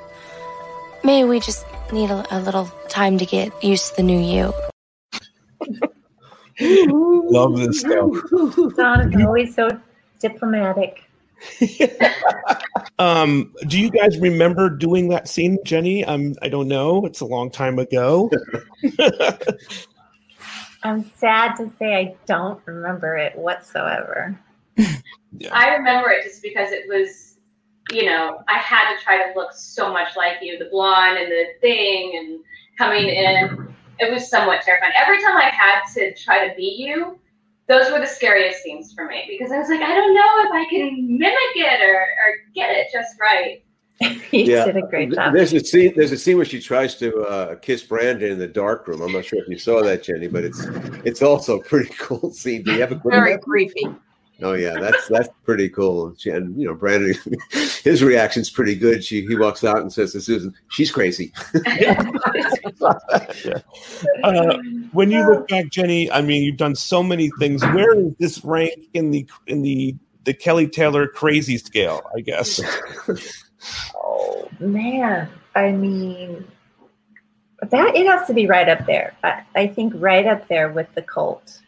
[1.03, 4.53] maybe we just need a, a little time to get used to the new you.
[7.29, 8.15] Love this stuff.
[8.77, 9.67] Donna's always so
[10.29, 11.03] diplomatic.
[12.97, 16.05] Um, do you guys remember doing that scene, Jenny?
[16.05, 17.05] Um, I don't know.
[17.05, 18.31] It's a long time ago.
[20.83, 24.39] I'm sad to say I don't remember it whatsoever.
[25.51, 27.37] I remember it just because it was,
[27.91, 31.29] you know, I had to try to look so much like you, the blonde and
[31.29, 32.39] the thing, and
[32.77, 33.73] coming in.
[33.99, 34.93] It was somewhat terrifying.
[34.95, 37.19] Every time I had to try to beat you,
[37.67, 40.51] those were the scariest scenes for me because I was like, I don't know if
[40.51, 43.63] I can mimic it or, or get it just right.
[44.31, 45.33] you did a great job.
[45.33, 45.93] There's a scene.
[45.95, 49.01] There's a scene where she tries to uh, kiss Brandon in the dark room.
[49.01, 50.65] I'm not sure if you saw that, Jenny, but it's
[51.05, 52.63] it's also a pretty cool scene.
[52.63, 53.37] Do you have a Very memory?
[53.41, 53.87] creepy.
[54.41, 56.13] Oh yeah, that's that's pretty cool.
[56.17, 57.15] She, and you know, Brandon,
[57.83, 59.03] his reaction's pretty good.
[59.03, 61.31] She he walks out and says to Susan, "She's crazy."
[61.65, 62.03] Yeah.
[64.23, 64.57] Uh,
[64.91, 67.63] when you look back, Jenny, I mean, you've done so many things.
[67.63, 72.01] Where is this rank in the in the the Kelly Taylor crazy scale?
[72.15, 72.61] I guess.
[73.95, 76.45] Oh man, I mean,
[77.61, 79.15] that it has to be right up there.
[79.23, 81.61] I, I think right up there with the cult.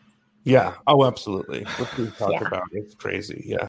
[0.48, 0.74] Yeah.
[0.88, 1.64] Oh, absolutely.
[1.78, 2.48] What we talk Yeah.
[2.48, 3.44] about it's crazy.
[3.46, 3.68] Yeah.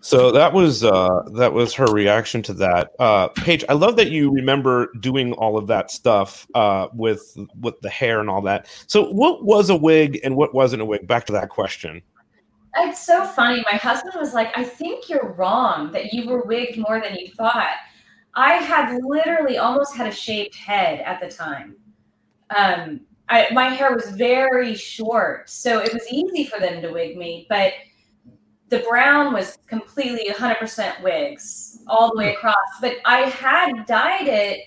[0.00, 2.92] So that was uh that was her reaction to that.
[2.98, 7.78] Uh Paige, I love that you remember doing all of that stuff uh with with
[7.80, 8.68] the hair and all that.
[8.86, 11.06] So what was a wig and what wasn't a wig?
[11.06, 12.00] Back to that question.
[12.76, 13.64] It's so funny.
[13.70, 17.28] My husband was like, I think you're wrong that you were wigged more than you
[17.28, 17.70] thought.
[18.34, 21.76] I had literally almost had a shaved head at the time.
[22.56, 27.16] Um, I, my hair was very short, so it was easy for them to wig
[27.16, 27.72] me, but
[28.68, 32.56] the brown was completely 100% wigs all the way across.
[32.80, 34.60] But I had dyed it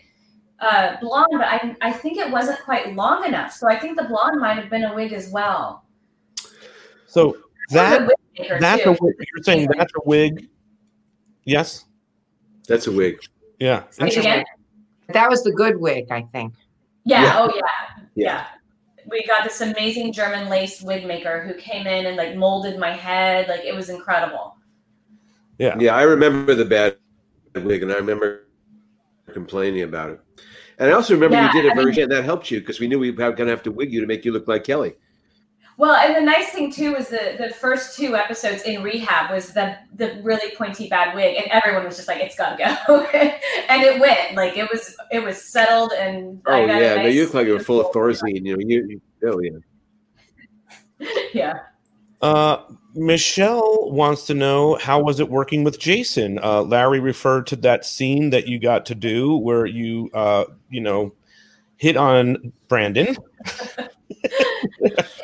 [0.60, 3.52] uh, blonde, but I, I think it wasn't quite long enough.
[3.54, 5.86] So I think the blonde might have been a wig as well.
[7.08, 7.38] So
[7.70, 8.90] that Or the wig maker, that's too.
[8.92, 9.16] a wig.
[9.20, 10.50] You're saying that's a wig?
[11.46, 11.86] Yes.
[12.68, 13.20] That's a wig.
[13.60, 13.84] Yeah.
[13.90, 14.46] Say it again?
[15.10, 16.54] That was the good wig, I think.
[17.04, 17.24] Yeah.
[17.24, 17.36] Yeah.
[17.40, 18.01] Oh, yeah.
[18.16, 18.48] Yeah.
[19.10, 22.92] We got this amazing German lace wig maker who came in and like molded my
[22.92, 23.48] head.
[23.48, 24.56] Like it was incredible.
[25.58, 25.76] Yeah.
[25.80, 26.98] Yeah, I remember the bad
[27.56, 28.48] wig, and I remember
[29.34, 30.20] complaining about it.
[30.78, 32.80] And I also remember Yeah, you did a I mean- version that helped you because
[32.80, 34.64] we knew we were going to have to wig you to make you look like
[34.64, 34.94] Kelly.
[35.82, 39.52] Well, and the nice thing too was the the first two episodes in rehab was
[39.52, 43.00] the the really pointy bad wig, and everyone was just like, "It's gotta go,"
[43.68, 44.36] and it went.
[44.36, 47.34] Like it was it was settled, and Oh I got yeah, no, nice- you look
[47.34, 48.46] like you were full of Thorazine.
[48.46, 49.40] You know, you, you oh
[51.00, 51.08] yeah.
[51.34, 51.54] yeah.
[52.22, 52.62] Uh,
[52.94, 56.38] Michelle wants to know how was it working with Jason?
[56.44, 60.80] Uh, Larry referred to that scene that you got to do where you, uh, you
[60.80, 61.16] know,
[61.78, 63.18] hit on Brandon.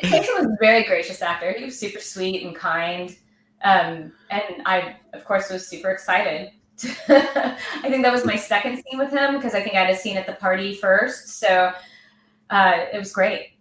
[0.02, 1.52] Jason was a very gracious actor.
[1.52, 3.16] He was super sweet and kind.
[3.62, 6.50] Um, and I, of course, was super excited.
[7.08, 9.96] I think that was my second scene with him because I think I had a
[9.96, 11.40] scene at the party first.
[11.40, 11.72] So
[12.50, 13.58] uh, it was great.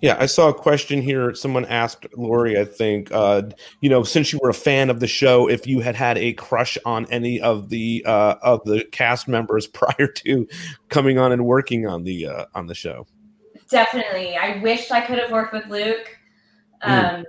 [0.00, 1.34] Yeah, I saw a question here.
[1.34, 3.42] Someone asked Lori, I think, uh,
[3.82, 6.32] you know, since you were a fan of the show, if you had had a
[6.32, 10.48] crush on any of the uh, of the cast members prior to
[10.88, 13.06] coming on and working on the uh, on the show.
[13.70, 14.36] Definitely.
[14.36, 16.18] I wished I could have worked with Luke
[16.82, 17.24] um,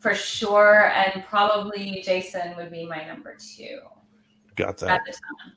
[0.00, 0.90] for sure.
[0.90, 3.80] And probably Jason would be my number two
[4.56, 4.90] Got that.
[4.90, 5.52] at the time.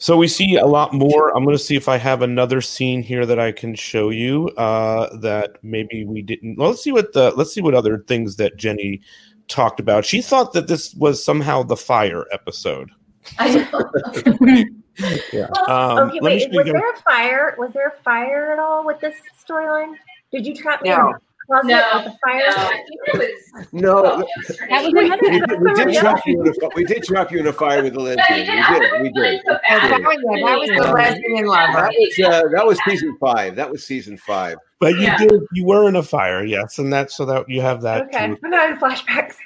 [0.00, 1.36] So we see a lot more.
[1.36, 4.48] I'm going to see if I have another scene here that I can show you
[4.50, 6.56] uh, that maybe we didn't.
[6.56, 9.00] Well, let's see what the let's see what other things that Jenny
[9.48, 10.04] talked about.
[10.04, 12.92] She thought that this was somehow the fire episode.
[13.40, 14.64] I know.
[15.32, 15.46] Yeah.
[15.52, 16.50] Well, Um, okay, wait.
[16.52, 17.54] Was guys- there a fire?
[17.58, 19.94] Was there a fire at all with this storyline?
[20.32, 21.14] Did you trap me No.
[21.50, 21.56] No,
[21.94, 22.42] with the fire?
[22.46, 23.18] no, I think it
[23.54, 23.66] was.
[23.72, 26.00] No, oh, was That was we did, we did Yeah.
[26.02, 28.04] drop you in a fi- we did drop you in a fire with the No,
[28.04, 28.40] lesbian.
[28.70, 29.02] We did.
[29.02, 29.40] We did.
[29.46, 29.52] so.
[29.70, 31.72] That was, yeah, that was the lesbian lover.
[31.72, 33.56] That was uh, that was season five.
[33.56, 34.58] That was season five.
[34.78, 35.16] But you Yeah.
[35.16, 35.40] did.
[35.52, 38.02] You were in a fire, yes, and that's so that you have that.
[38.08, 38.38] Okay, too.
[38.44, 39.36] I'm not in flashbacks.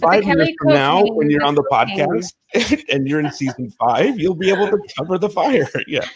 [0.00, 3.70] Five years Kelly from now, when you're on the was podcast and you're in season
[3.78, 5.68] five, you'll be able to cover the fire.
[5.86, 6.06] Yeah.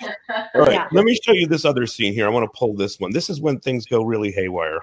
[0.54, 0.72] All right.
[0.72, 0.88] Yeah.
[0.92, 2.26] Let me show you this other scene here.
[2.26, 3.12] I want to pull this one.
[3.12, 4.80] This is when things go really haywire.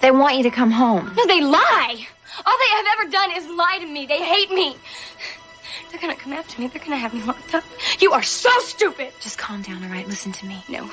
[0.00, 1.12] They want you to come home.
[1.16, 2.06] No, they lie.
[2.46, 4.06] All they have ever done is lie to me.
[4.06, 4.76] They hate me.
[5.90, 6.68] They're gonna come after me.
[6.68, 7.64] They're gonna have me locked up.
[8.00, 9.12] You are so stupid.
[9.20, 10.06] Just calm down, all right?
[10.06, 10.62] Listen to me.
[10.68, 10.90] No,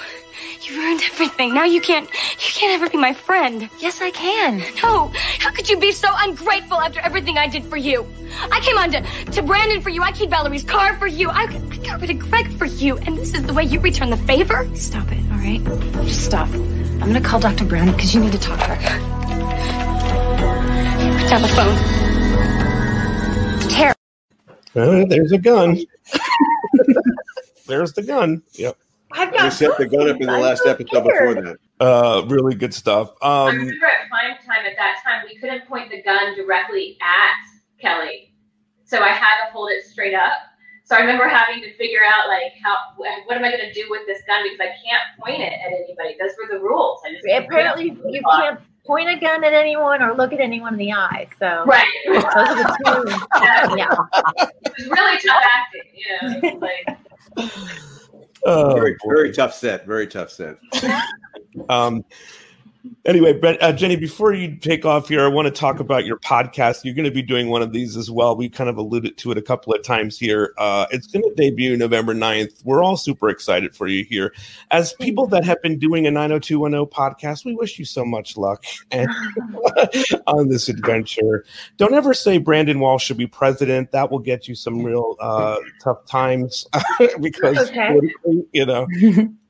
[0.61, 1.53] you ruined everything.
[1.53, 2.09] Now you can't.
[2.09, 3.69] You can't ever be my friend.
[3.79, 4.63] Yes, I can.
[4.81, 8.07] No, how could you be so ungrateful after everything I did for you?
[8.51, 10.01] I came on to, to Brandon for you.
[10.01, 11.29] I keyed Valerie's car for you.
[11.29, 12.97] I, I got rid of Greg for you.
[12.97, 14.69] And this is the way you return the favor?
[14.75, 15.63] Stop it, all right?
[16.05, 16.47] Just stop.
[16.49, 17.65] I'm gonna call Dr.
[17.65, 18.75] Brown because you need to talk to her.
[21.19, 22.04] Put down the phone.
[24.75, 25.01] Tara.
[25.01, 25.79] Uh, there's a gun.
[27.67, 28.43] there's the gun.
[28.53, 28.77] Yep.
[29.11, 31.57] I've We got set the gun up in the I'm last so episode before that.
[31.79, 33.13] Uh, really good stuff.
[33.21, 36.97] I Um, remember at prime time at that time, we couldn't point the gun directly
[37.01, 37.35] at
[37.81, 38.33] Kelly.
[38.85, 40.33] So I had to hold it straight up.
[40.83, 43.87] So I remember having to figure out, like, how what am I going to do
[43.89, 44.43] with this gun?
[44.43, 46.15] Because I can't point it at anybody.
[46.19, 46.99] Those were the rules.
[47.05, 50.79] I just apparently you can't point a gun at anyone or look at anyone in
[50.79, 51.27] the eye.
[51.39, 51.87] So Right.
[52.05, 53.39] those are the two.
[53.41, 53.75] Yeah.
[53.75, 53.89] Yeah.
[54.65, 55.81] It was really tough acting.
[55.95, 56.97] You know, like,
[58.45, 59.85] oh, Very, very tough set.
[59.85, 60.57] Very tough set.
[61.69, 62.03] Um,
[63.05, 66.17] anyway, Brent, uh, Jennie, before you take off here, I want to talk about your
[66.19, 66.83] podcast.
[66.83, 68.35] You're going to be doing one of these as well.
[68.35, 70.53] We kind of alluded to it a couple of times here.
[70.57, 72.63] Uh, it's going to debut November 9th.
[72.65, 74.33] We're all super excited for you here.
[74.71, 78.63] As people that have been doing a 90210 podcast, we wish you so much luck
[78.91, 79.09] and
[80.27, 81.45] on this adventure.
[81.77, 83.91] Don't ever say Brandon Walsh should be president.
[83.91, 86.65] That will get you some real uh, tough times
[87.21, 87.99] because, Okay.
[88.51, 88.87] you know.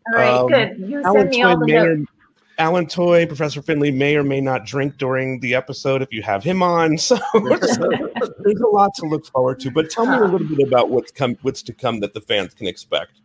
[0.08, 0.78] All right, Um, good.
[0.80, 2.12] You send me all the notes.
[2.58, 6.44] Alan Toy, Professor Finley may or may not drink during the episode if you have
[6.44, 6.98] him on.
[7.06, 9.72] So there's a lot to look forward to.
[9.72, 12.54] But tell me a little bit about what's come, what's to come that the fans
[12.54, 13.20] can expect.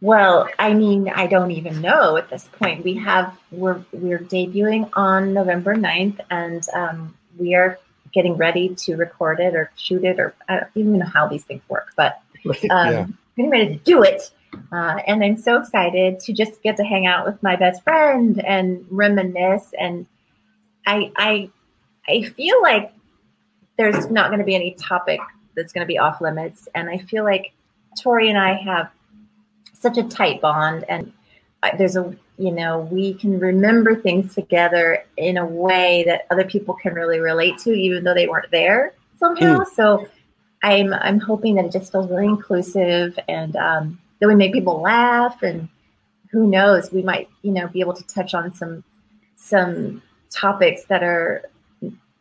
[0.00, 2.82] Well, I mean, I don't even know at this point.
[2.84, 7.78] We have we're we're debuting on November 9th and um, we are
[8.12, 11.44] getting ready to record it or shoot it or I don't even know how these
[11.44, 12.20] things work, but
[12.70, 13.06] um, Yeah.
[13.36, 14.30] getting ready to do it.
[14.72, 18.42] Uh, and I'm so excited to just get to hang out with my best friend
[18.44, 19.72] and reminisce.
[19.78, 20.06] And
[20.86, 21.50] I, I,
[22.08, 22.92] I feel like
[23.76, 25.20] there's not going to be any topic
[25.54, 26.68] that's going to be off limits.
[26.74, 27.52] And I feel like
[28.00, 28.90] Tori and I have
[29.74, 31.12] such a tight bond, and
[31.76, 36.74] there's a, you know, we can remember things together in a way that other people
[36.74, 39.64] can really relate to, even though they weren't there somehow.
[39.64, 40.06] So
[40.62, 44.80] I'm, I'm hoping that it just feels really inclusive and, um, that we make people
[44.80, 45.68] laugh and
[46.30, 48.84] who knows we might you know be able to touch on some
[49.34, 51.42] some topics that are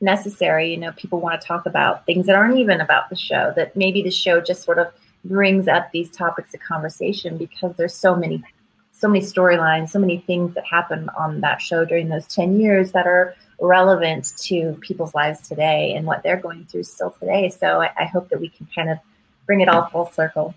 [0.02, 0.72] necessary.
[0.72, 3.76] You know people want to talk about things that aren't even about the show that
[3.76, 4.88] maybe the show just sort of
[5.26, 8.44] brings up these topics of conversation because there's so many
[8.92, 12.94] so many storylines so many things that happen on that show during those 10 years
[12.94, 17.50] that are relevant to people's lives today and what they're going through still today.
[17.50, 18.98] So i, I hope that we can kind of
[19.46, 20.56] bring it all full circle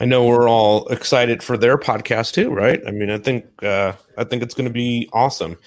[0.00, 2.80] I know we're all excited for their podcast too, right?
[2.86, 5.58] I mean, I think uh, I think it's going to be awesome.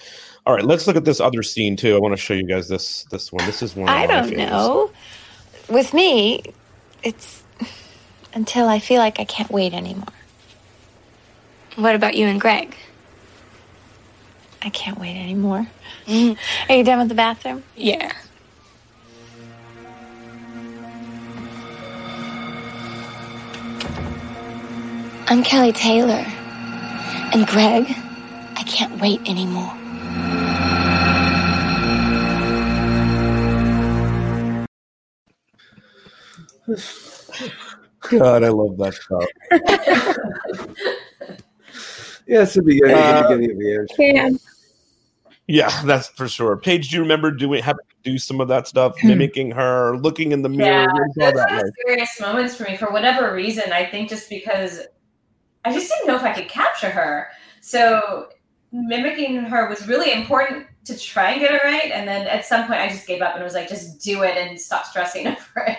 [0.46, 1.94] All right, let's look at this other scene too.
[1.96, 3.46] I want to show you guys this this one.
[3.46, 3.88] This is one.
[3.88, 4.50] Of I don't favorites.
[4.50, 4.90] know.
[5.68, 6.42] With me,
[7.02, 7.42] it's
[8.34, 10.08] until I feel like I can't wait anymore.
[11.76, 12.76] What about you and Greg?
[14.62, 15.66] I can't wait anymore.
[16.08, 17.62] Are you done with the bathroom?
[17.76, 18.12] Yeah.
[25.26, 26.24] I'm Kelly Taylor.
[27.32, 27.84] And Greg,
[28.56, 29.72] I can't wait anymore.
[38.10, 39.24] God, I love that stuff.
[42.26, 43.90] Yeah, it's the beginning, Uh, the beginning of the end.
[43.96, 44.38] Can
[45.46, 46.56] Yeah, that's for sure.
[46.56, 49.08] Paige, do you remember doing having to do some of that stuff, Hmm.
[49.08, 50.70] mimicking her, looking in the mirror?
[50.70, 51.72] Yeah, What was all those are like?
[51.86, 53.72] serious moments for me for whatever reason.
[53.72, 54.80] I think just because
[55.64, 57.28] I just didn't know if I could capture her.
[57.60, 58.28] So
[58.72, 61.90] mimicking her was really important to try and get it right.
[61.92, 64.36] And then at some point, I just gave up and was like, just do it
[64.36, 65.78] and stop stressing over it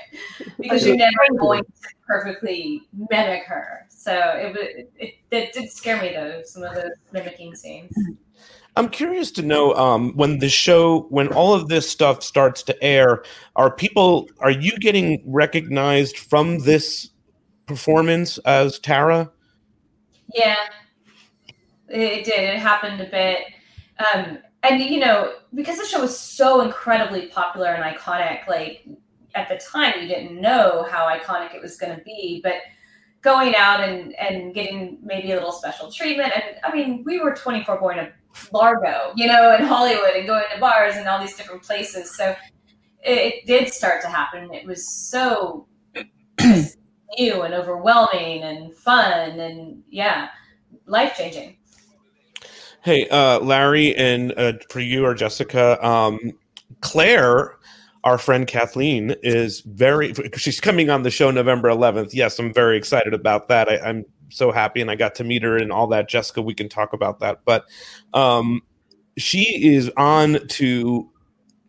[0.60, 1.72] because you're never going to
[2.08, 2.82] perfectly
[3.12, 3.86] mimic her.
[3.90, 7.94] So it it, it did scare me though some of those mimicking scenes.
[8.78, 12.84] I'm curious to know um, when the show, when all of this stuff starts to
[12.84, 13.24] air,
[13.56, 17.10] are people, are you getting recognized from this
[17.68, 19.32] performance as Tara?
[20.36, 20.58] Yeah,
[21.88, 22.44] it, did.
[22.44, 23.40] It happened a bit.
[24.00, 28.86] Um, and, you know, because the show was so incredibly popular and iconic, like
[29.34, 32.42] at the time, you didn't know how iconic it was going to be.
[32.44, 32.56] But
[33.22, 36.32] going out and, and getting maybe a little special treatment.
[36.36, 38.12] And I mean, we were 24 going to
[38.52, 42.16] Largo, you know, in Hollywood and going to bars and all these different places.
[42.16, 42.36] So
[43.04, 44.54] it, it did start to happen.
[44.54, 45.68] It was so
[47.18, 50.30] new and overwhelming and fun and yeah,
[50.86, 51.58] life changing.
[52.82, 56.34] Hey, uh, Larry, and uh, for you or Jessica, um,
[56.82, 57.58] Claire,
[58.04, 60.14] our friend Kathleen, is very.
[60.36, 62.14] She's coming on the show November 11th.
[62.14, 63.68] Yes, I'm very excited about that.
[63.68, 66.08] I, I'm so happy, and I got to meet her and all that.
[66.08, 67.66] Jessica, we can talk about that, but
[68.14, 68.62] um,
[69.18, 71.10] she is on to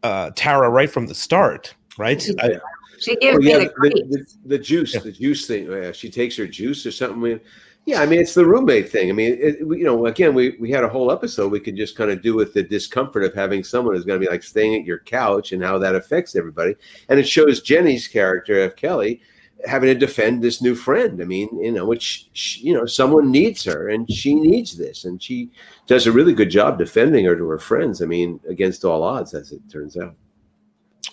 [0.02, 2.22] uh, Tara right from the start, right?
[2.40, 2.58] I,
[2.98, 5.70] She oh, gives Oh, me the the, the, the juice, the juice thing.
[5.70, 7.40] Yeah, she takes her juice or something.
[7.86, 9.10] Yeah, I mean, it's the roommate thing.
[9.10, 11.94] I mean, it, you know, again, we, we had a whole episode we could just
[11.94, 14.74] kind of do with the discomfort of having someone who's going to be like staying
[14.74, 16.74] at your couch and how that affects everybody.
[17.08, 19.22] And it shows Jennie's character of Kelly
[19.66, 21.22] having to defend this new friend.
[21.22, 25.04] I mean, you know, which, she, you know, someone needs her and she needs this.
[25.04, 25.50] And she
[25.86, 28.02] does a really good job defending her to her friends.
[28.02, 30.16] I mean, against all odds, as it turns out.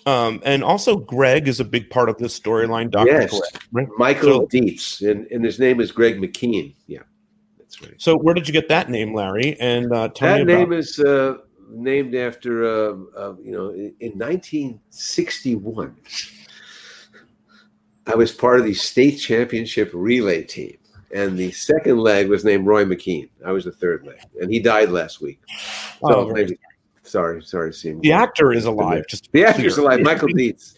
[0.06, 2.90] Um, and also, Greg is a big part of this storyline.
[2.90, 3.62] Doctor Yes, Greg.
[3.72, 3.88] right?
[3.98, 6.74] Michael So- Dietz, and, and his name is Greg McKean.
[6.86, 7.00] Yeah,
[7.58, 7.94] that's right.
[7.98, 9.58] So, where did you get that name, Larry?
[9.60, 11.38] And uh, that about name is uh,
[11.70, 15.96] named after uh, uh, you know in, in 1961
[18.06, 20.76] i was part of the state championship relay team
[21.12, 24.60] and the second leg was named roy mckean i was the third leg and he
[24.60, 25.40] died last week
[26.00, 26.32] so Oh,
[27.04, 29.04] sorry sorry to the actor is alive.
[29.08, 29.86] Just the actor's clear.
[29.86, 30.74] alive michael dietz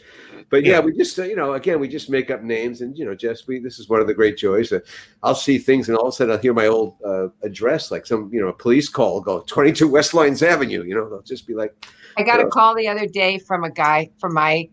[0.48, 0.80] but yeah, Yeah.
[0.80, 3.46] we just uh, you know again we just make up names and you know Jess
[3.46, 4.72] we this is one of the great joys.
[4.72, 4.80] Uh,
[5.22, 8.06] I'll see things and all of a sudden I'll hear my old uh, address like
[8.06, 10.84] some you know a police call go 22 West Lines Avenue.
[10.84, 11.74] You know they'll just be like
[12.16, 14.68] I got a call the other day from a guy from my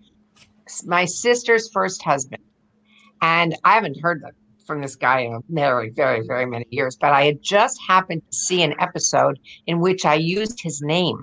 [0.85, 2.43] my sister's first husband,
[3.21, 4.33] and I haven't heard that
[4.65, 6.95] from this guy in very, very, very many years.
[6.95, 11.21] But I had just happened to see an episode in which I used his name,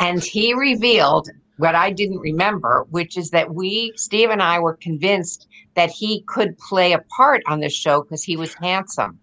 [0.00, 1.28] and he revealed
[1.58, 6.22] what I didn't remember, which is that we, Steve and I, were convinced that he
[6.26, 9.18] could play a part on the show because he was handsome,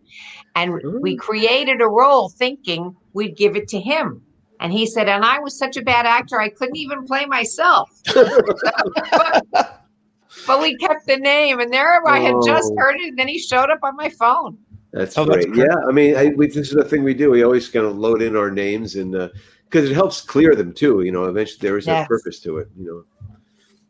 [0.56, 4.22] and we created a role thinking we'd give it to him.
[4.60, 7.90] And he said, and I was such a bad actor, I couldn't even play myself.
[8.14, 9.44] but,
[10.48, 13.40] but we kept the name, and there I had just heard it, and then he
[13.40, 14.58] showed up on my phone.
[14.94, 15.68] That's Oh, that's great.
[15.68, 17.32] yeah, I mean, I, we, this is the thing we do.
[17.32, 19.16] We always kind of load in our names, and
[19.74, 21.02] because it helps clear them too.
[21.02, 22.06] You know, eventually there is Yes.
[22.06, 22.68] a purpose to it.
[22.78, 23.04] You know,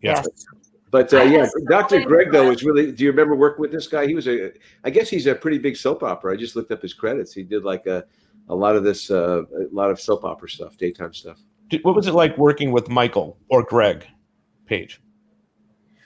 [0.01, 0.23] Yeah.
[0.25, 0.45] Yes.
[0.91, 2.01] but uh, yeah, Dr.
[2.05, 2.91] Greg though is really.
[2.93, 4.07] Do you remember working with this guy?
[4.07, 4.51] He was a.
[4.85, 6.33] I guess he's a pretty big soap opera.
[6.33, 7.33] I just looked up his credits.
[7.33, 8.05] He did like a,
[8.47, 11.37] a lot of this, uh, a lot of soap opera stuff, daytime stuff.
[11.81, 14.05] What was it like working with Michael or Greg
[14.65, 15.01] Paige?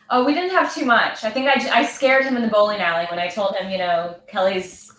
[0.10, 1.24] Oh, we didn't have too much.
[1.26, 3.78] I think I, I scared him in the bowling alley when I told him, you
[3.78, 4.94] know, Kelly's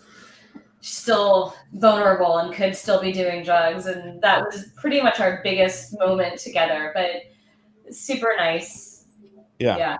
[0.81, 3.85] still vulnerable and could still be doing drugs.
[3.85, 6.91] And that was pretty much our biggest moment together.
[6.93, 9.05] But super nice.
[9.59, 9.77] Yeah.
[9.77, 9.97] Yeah.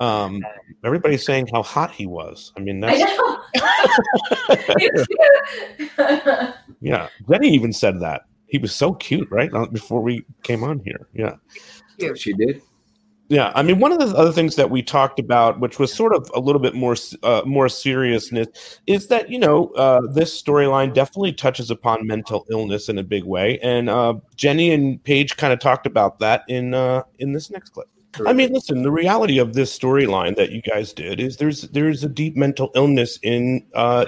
[0.00, 0.42] Um,
[0.84, 2.52] everybody's saying how hot he was.
[2.56, 3.18] I mean, I that's
[5.98, 6.52] know.
[6.80, 7.08] yeah.
[7.28, 9.52] Jennie even said that he was so cute, right?
[9.52, 11.34] Uh, Before we came on here, Yeah.
[11.98, 12.14] yeah.
[12.14, 12.62] She did.
[13.28, 16.14] Yeah, I mean, one of the other things that we talked about, which was sort
[16.14, 20.94] of a little bit more uh, more seriousness, is that you know uh, this storyline
[20.94, 25.52] definitely touches upon mental illness in a big way, and uh, Jennie and Paige kind
[25.52, 27.88] of talked about that in uh, in this next clip.
[28.26, 32.02] I mean, listen, the reality of this storyline that you guys did is there's there's
[32.02, 34.06] a deep mental illness in uh,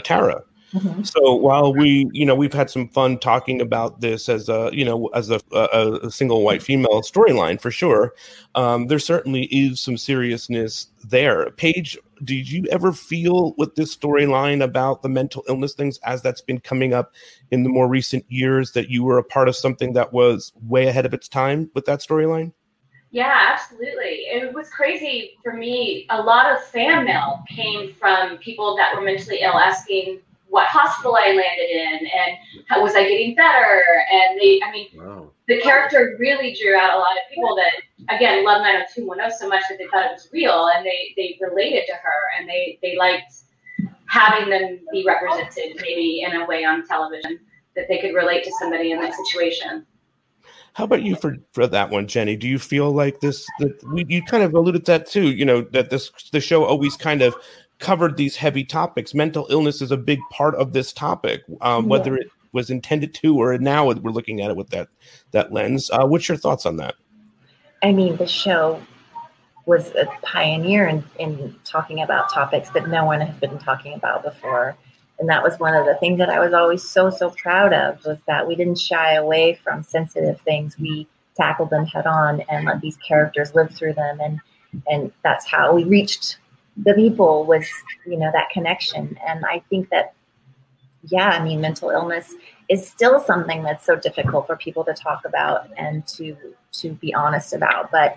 [0.70, 1.04] Tara.
[1.04, 4.84] So while we, you know, we've had some fun talking about this as a, you
[4.84, 8.14] know, as a, a, a single white female storyline for sure,
[8.54, 11.50] um, there certainly is some seriousness there.
[11.52, 16.40] Paige, did you ever feel with this storyline about the mental illness things as that's
[16.40, 17.12] been coming up
[17.50, 20.86] in the more recent years that you were a part of something that was way
[20.86, 22.52] ahead of its time with that storyline?
[23.12, 24.26] Yeah, absolutely.
[24.30, 26.06] It was crazy for me.
[26.10, 30.20] A lot of fan mail came from people that were mentally ill asking
[30.50, 32.36] what hospital I landed in and
[32.66, 33.82] how was I getting better.
[34.12, 35.30] And they, I mean, wow.
[35.46, 39.62] the character really drew out a lot of people that, again, love 90210 so much
[39.70, 42.96] that they thought it was real and they, they related to her and they, they
[42.96, 43.32] liked
[44.06, 47.38] having them be represented maybe in a way on television
[47.76, 49.86] that they could relate to somebody in that situation.
[50.72, 52.36] How about you for for that one, Jennie?
[52.36, 53.44] Do you feel like this?
[53.58, 55.30] That we, you kind of alluded to that too.
[55.32, 57.34] You know that this the show always kind of
[57.80, 59.14] covered these heavy topics.
[59.14, 61.90] Mental illness is a big part of this topic, um, yeah.
[61.90, 64.88] whether it was intended to or now we're looking at it with that
[65.30, 65.90] that lens.
[65.90, 66.94] Uh, what's your thoughts on that?
[67.82, 68.80] I mean, the show
[69.66, 74.22] was a pioneer in, in talking about topics that no one had been talking about
[74.22, 74.76] before.
[75.18, 78.04] And that was one of the things that I was always so, so proud of
[78.04, 80.78] was that we didn't shy away from sensitive things.
[80.78, 81.06] We
[81.36, 84.18] tackled them head on and let these characters live through them.
[84.20, 84.40] And,
[84.88, 86.38] and that's how we reached
[86.84, 87.66] the people was
[88.06, 89.18] you know that connection.
[89.26, 90.14] And i think that
[91.04, 92.34] yeah i mean mental illness
[92.68, 96.36] is still something that's so difficult for people to talk about and to
[96.72, 97.90] to be honest about.
[97.90, 98.16] But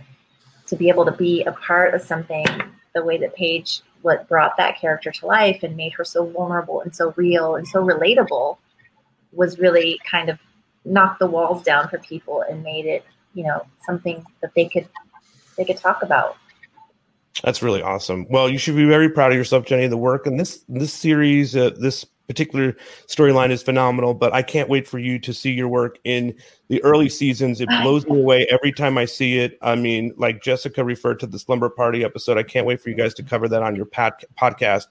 [0.68, 2.46] to be able to be a part of something
[2.94, 6.82] the way that paige what brought that character to life and made her so vulnerable
[6.82, 8.58] and so real and so relatable
[9.32, 10.38] was really kind of
[10.86, 13.04] knocked the walls down for people and made it
[13.34, 14.88] you know something that they could
[15.58, 16.38] they could talk about
[17.42, 18.28] that's really awesome.
[18.30, 19.88] Well, you should be very proud of yourself, Jennie.
[19.88, 22.76] The work and this this series, uh, this particular
[23.08, 24.14] storyline is phenomenal.
[24.14, 26.36] But I can't wait for you to see your work in
[26.68, 27.60] the early seasons.
[27.60, 29.58] It blows me away every time I see it.
[29.62, 32.38] I mean, like Jessica referred to the slumber party episode.
[32.38, 34.88] I can't wait for you guys to cover that on your pod- podcast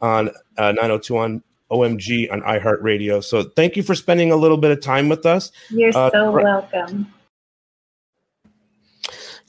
[0.00, 3.22] on uh, 902 on OMG on iHeartRadio.
[3.22, 5.52] So thank you for spending a little bit of time with us.
[5.70, 7.12] You're uh, so welcome.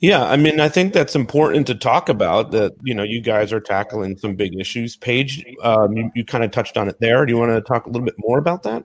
[0.01, 2.49] Yeah, I mean, I think that's important to talk about.
[2.51, 4.97] That you know, you guys are tackling some big issues.
[4.97, 7.23] Paige, um, you, you kind of touched on it there.
[7.23, 8.83] Do you want to talk a little bit more about that?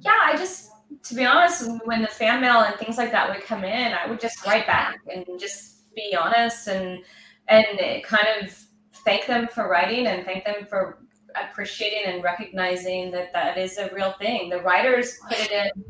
[0.00, 0.70] Yeah, I just,
[1.04, 4.08] to be honest, when the fan mail and things like that would come in, I
[4.08, 7.04] would just write back and just be honest and
[7.48, 8.58] and kind of
[9.04, 11.00] thank them for writing and thank them for
[11.34, 14.48] appreciating and recognizing that that is a real thing.
[14.48, 15.84] The writers put it in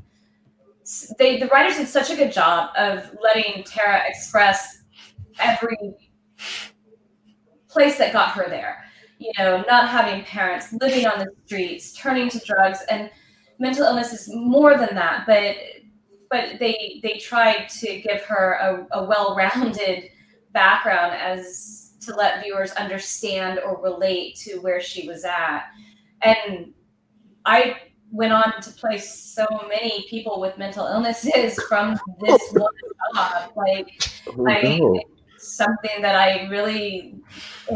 [1.18, 4.82] they the writers did such a good job of letting Tara express
[5.38, 5.76] every
[7.68, 8.84] place that got her there.
[9.18, 13.10] You know, not having parents, living on the streets, turning to drugs, and
[13.58, 15.24] mental illness is more than that.
[15.26, 15.56] But
[16.30, 20.10] but they they tried to give her a, a well-rounded
[20.52, 25.66] background as to let viewers understand or relate to where she was at.
[26.22, 26.74] And
[27.44, 27.76] I
[28.12, 32.72] went on to play so many people with mental illnesses from this one
[33.14, 33.52] job.
[33.56, 35.02] Like, oh, I, no.
[35.38, 37.16] something that I really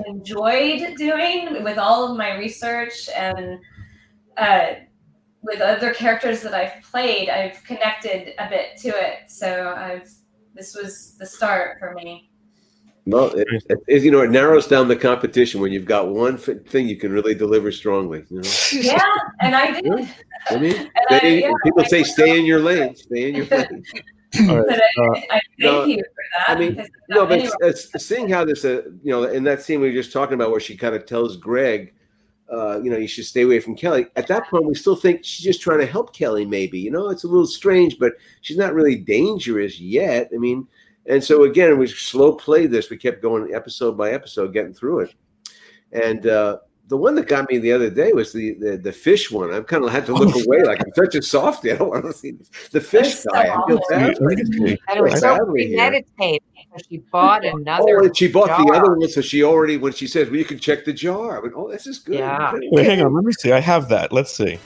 [0.07, 3.59] enjoyed doing with all of my research and
[4.37, 4.67] uh,
[5.43, 7.31] with other characters that I've played.
[7.31, 10.09] I've connected a bit to it, so I've
[10.55, 12.31] this was the start for me.
[13.07, 16.37] Well, it, it, it, you know, it narrows down the competition when you've got one
[16.37, 18.25] thing you can really deliver strongly.
[18.29, 18.51] You know?
[18.73, 19.01] Yeah,
[19.41, 20.09] and I did.
[20.51, 23.47] I mean, stay, I, yeah, people I say stay in your lane, stay in your
[23.51, 23.85] lane.
[24.49, 24.71] All right.
[24.71, 26.57] I, uh, I, thank no, you for that.
[26.57, 27.73] I mean, no, but anyway.
[27.97, 30.61] seeing how this, uh, you know, in that scene we were just talking about where
[30.61, 31.95] she kind of tells Greg,
[32.53, 34.07] uh, you know, you should stay away from Kelly.
[34.17, 36.45] At that point, we still think she's just trying to help Kelly.
[36.45, 40.31] Maybe, you know, it's a little strange, but she's not really dangerous yet.
[40.35, 40.67] I mean,
[41.09, 42.91] and so again, we slow played this.
[42.91, 45.15] We kept going episode by episode, getting through it,
[45.93, 46.27] and.
[46.27, 49.53] uh the one that got me the other day was the the, the fish one.
[49.53, 51.73] I've kind of had to look oh, away, like I'm such a softie.
[51.73, 52.49] I don't want to see this.
[52.71, 53.55] the fish guy.
[53.55, 54.19] I feel bad.
[54.19, 56.43] And it was so premeditated.
[56.89, 58.05] She bought another.
[58.05, 58.65] Oh, she bought jar.
[58.65, 61.39] the other one, so she already when she says, "Well, you can check the jar."
[61.39, 62.53] I went, "Oh, this is good." Yeah.
[62.71, 63.15] Wait, hang on.
[63.15, 63.53] Let me see.
[63.53, 64.13] I have that.
[64.13, 64.59] Let's see.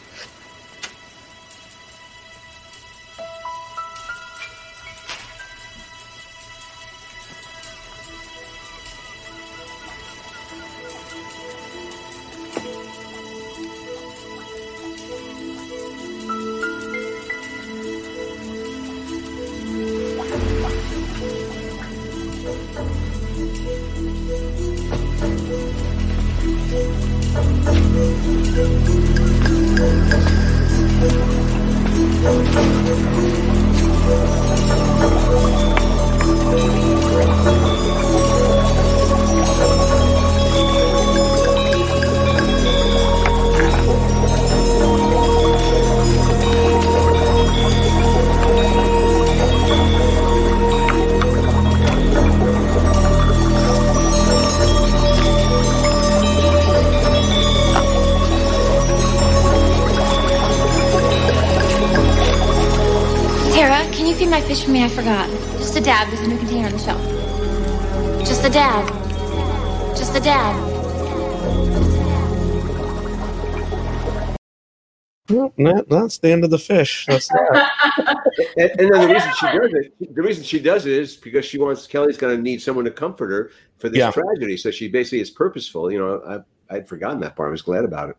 [76.11, 77.06] That's the end of the fish.
[77.06, 77.70] That's that.
[78.56, 81.44] and, and then the reason she does it, the reason she does it is because
[81.44, 84.11] she wants Kelly's going to need someone to comfort her for this Yeah.
[84.11, 84.56] tragedy.
[84.56, 85.92] So she basically is purposeful.
[85.92, 87.48] You know, I, I'd forgotten that part.
[87.48, 88.16] I was glad about it.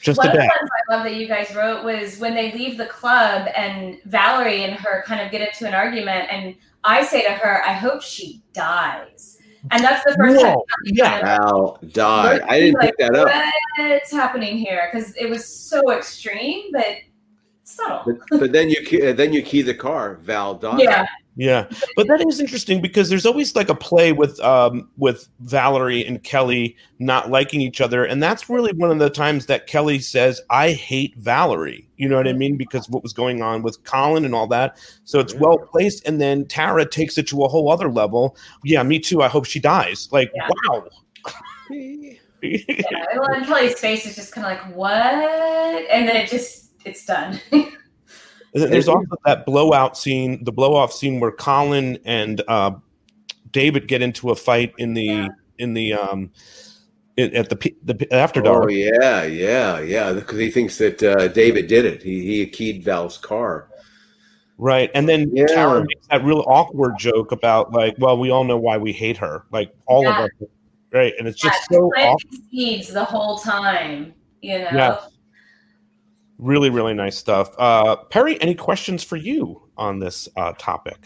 [0.00, 2.52] Just One a of the ones I love that you guys wrote was when they
[2.52, 7.02] leave the club and Valerie and her kind of get into an argument, and I
[7.04, 9.38] say to her, "I hope she dies,"
[9.70, 10.54] and that's the first time.
[10.54, 11.38] Whoa, yeah.
[11.40, 12.42] Al died.
[12.42, 13.28] I didn't like, pick that up.
[13.78, 14.90] What's happening here?
[14.92, 16.96] Because it was so extreme, but
[17.64, 18.18] subtle.
[18.30, 20.14] But, but then you key, then you key the car.
[20.22, 20.80] Val died.
[20.80, 21.06] Yeah.
[21.36, 26.06] Yeah, but that is interesting because there's always like a play with um with Valerie
[26.06, 29.98] and Kelly not liking each other, and that's really one of the times that Kelly
[29.98, 32.56] says, "I hate Valerie." You know what I mean?
[32.56, 34.78] Because what was going on with Colin and all that.
[35.02, 38.36] So it's well placed, and then Tara takes it to a whole other level.
[38.62, 39.20] Yeah, me too.
[39.20, 40.08] I hope she dies.
[40.12, 40.48] Like, Yeah.
[40.68, 40.88] wow.
[42.42, 46.63] Yeah, well, and Kelly's face is just kind of like, "What?" And then it just
[46.84, 47.40] it's done.
[48.52, 52.72] There's also that blowout scene, the blow off scene where Colin and uh,
[53.50, 55.28] David get into a fight in the
[55.58, 56.30] in the um
[57.16, 58.64] in- at the P- the after dark.
[58.64, 60.12] Oh yeah, yeah, yeah.
[60.12, 62.00] Because he thinks that uh, David did it.
[62.02, 63.68] He he keyed Val's car.
[64.56, 64.88] Right.
[64.94, 65.46] And then Yeah.
[65.46, 69.16] Tara makes that real awkward joke about like, well, we all know why we hate
[69.16, 69.46] her.
[69.50, 70.16] Like all Yeah.
[70.16, 70.48] of us.
[70.92, 71.12] Right.
[71.18, 72.40] And it's just so planting awkward.
[72.52, 74.14] seeds the whole time.
[74.42, 74.68] You know.
[74.72, 75.00] Yeah.
[76.38, 77.50] Really, really nice stuff.
[77.58, 80.98] Uh Perry, any questions for you on this uh topic?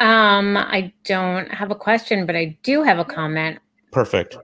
[0.00, 3.58] Um, I don't have a question, but I do have a comment.
[3.90, 4.36] Perfect.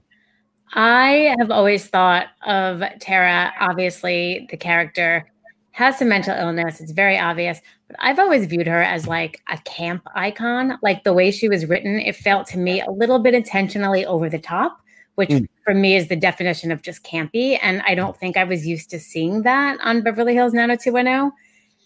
[0.73, 5.31] I have always thought of Tara, obviously, the character
[5.71, 6.81] has some mental illness.
[6.81, 10.79] It's very obvious, but I've always viewed her as like a camp icon.
[10.83, 14.29] Like the way she was written, it felt to me a little bit intentionally over
[14.29, 14.81] the top,
[15.17, 15.47] which Mm.
[15.65, 17.59] for me is the definition of just campy.
[17.63, 21.33] And I don't think I was used to seeing that on Beverly Hills 90210.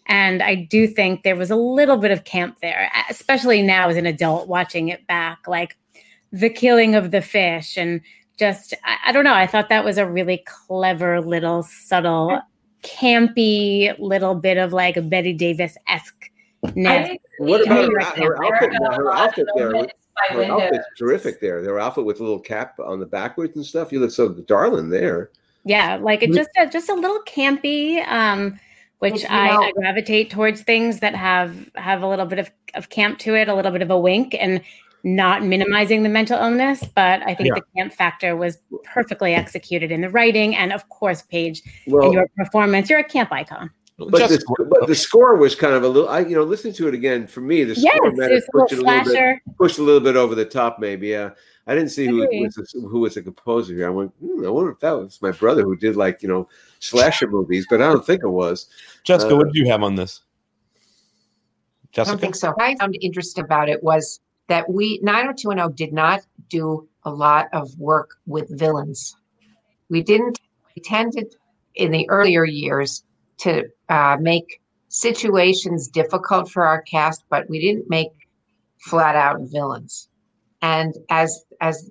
[0.06, 3.96] And I do think there was a little bit of camp there, especially now as
[3.96, 5.76] an adult watching it back, like
[6.32, 8.00] the killing of the fish and
[8.38, 9.34] just, I, I don't know.
[9.34, 12.40] I thought that was a really clever little subtle,
[12.82, 16.30] campy little bit of like a Bette Davis esque.
[17.38, 18.70] What about her, her outfit?
[18.96, 19.86] Her outfit there.
[20.18, 20.62] Moments by Her windows.
[20.80, 21.62] outfit's terrific there.
[21.62, 23.92] Their outfit with a little cap on the backwards and stuff.
[23.92, 25.30] You look so darling there.
[25.64, 28.58] yeah like it just a, just a little campy um
[29.00, 33.18] which I, I gravitate towards things that have have a little bit of, of camp
[33.20, 34.60] to it a little bit of a wink and
[35.04, 37.54] not minimizing the mental illness but i think Yeah.
[37.56, 42.12] the camp factor was perfectly executed in the writing and of course paige Well- in
[42.12, 45.88] your performance you're a camp icon But the, but the score was kind of a
[45.88, 46.08] little.
[46.08, 48.72] I you know listening to it again for me the Yes, score might have pushed
[48.72, 51.08] it a little bit pushed a little bit over the top maybe.
[51.08, 51.30] Yeah,
[51.66, 53.88] I didn't see who was the, who was the composer here.
[53.88, 54.12] I went.
[54.20, 57.66] Hmm, I wonder if that was my brother who did like you know slasher movies,
[57.68, 58.68] but I don't think it was.
[59.02, 60.20] Jessica, Uh, what did you have on this?
[61.96, 62.50] I don't think so.
[62.50, 67.48] What I found interesting about it was that we 90210 did not do a lot
[67.52, 69.16] of work with villains.
[69.90, 70.38] We didn't.
[70.76, 71.34] We tended
[71.74, 73.02] in the earlier years
[73.38, 78.10] to uh, make situations difficult for our cast, but we didn't make
[78.78, 80.08] flat out villains.
[80.62, 81.90] And as as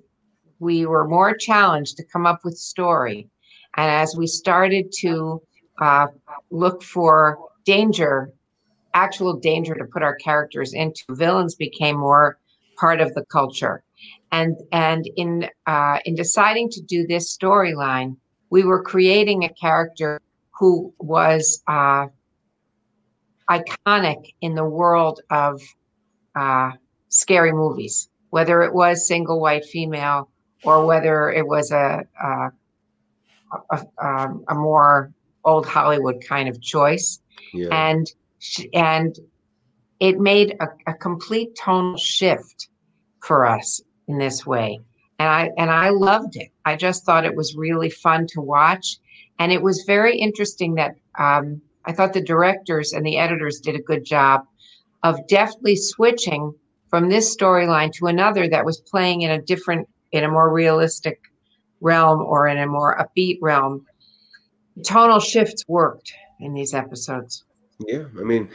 [0.58, 3.28] we were more challenged to come up with story,
[3.76, 5.40] and as we started to
[5.80, 6.08] uh,
[6.50, 8.32] look for danger
[8.94, 11.02] actual danger to put our characters into.
[11.10, 12.38] Villains became more
[12.76, 13.82] part of the culture,
[14.32, 18.16] and and in uh, in deciding to do this storyline,
[18.50, 20.20] we were creating a character
[20.58, 22.06] who was uh,
[23.48, 25.62] iconic in the world of
[26.34, 26.72] uh,
[27.08, 30.30] scary movies, whether it was single white female
[30.64, 32.50] or whether it was a a,
[33.70, 35.12] a, um, a more
[35.44, 37.20] old Hollywood kind of choice.
[37.54, 37.68] Yeah.
[37.70, 38.06] and
[38.74, 39.16] and
[40.00, 42.68] it made a, a complete tonal shift
[43.20, 44.80] for us in this way.
[45.20, 46.50] And i and i loved it.
[46.64, 48.98] I just thought it was really fun to watch
[49.38, 53.74] and it was very interesting that um, i thought the directors and the editors did
[53.74, 54.42] a good job
[55.02, 56.52] of deftly switching
[56.88, 61.20] from this storyline to another that was playing in a different in a more realistic
[61.80, 63.84] realm or in a more upbeat realm
[64.84, 67.44] tonal shifts worked in these episodes
[67.86, 68.48] Yeah, I mean,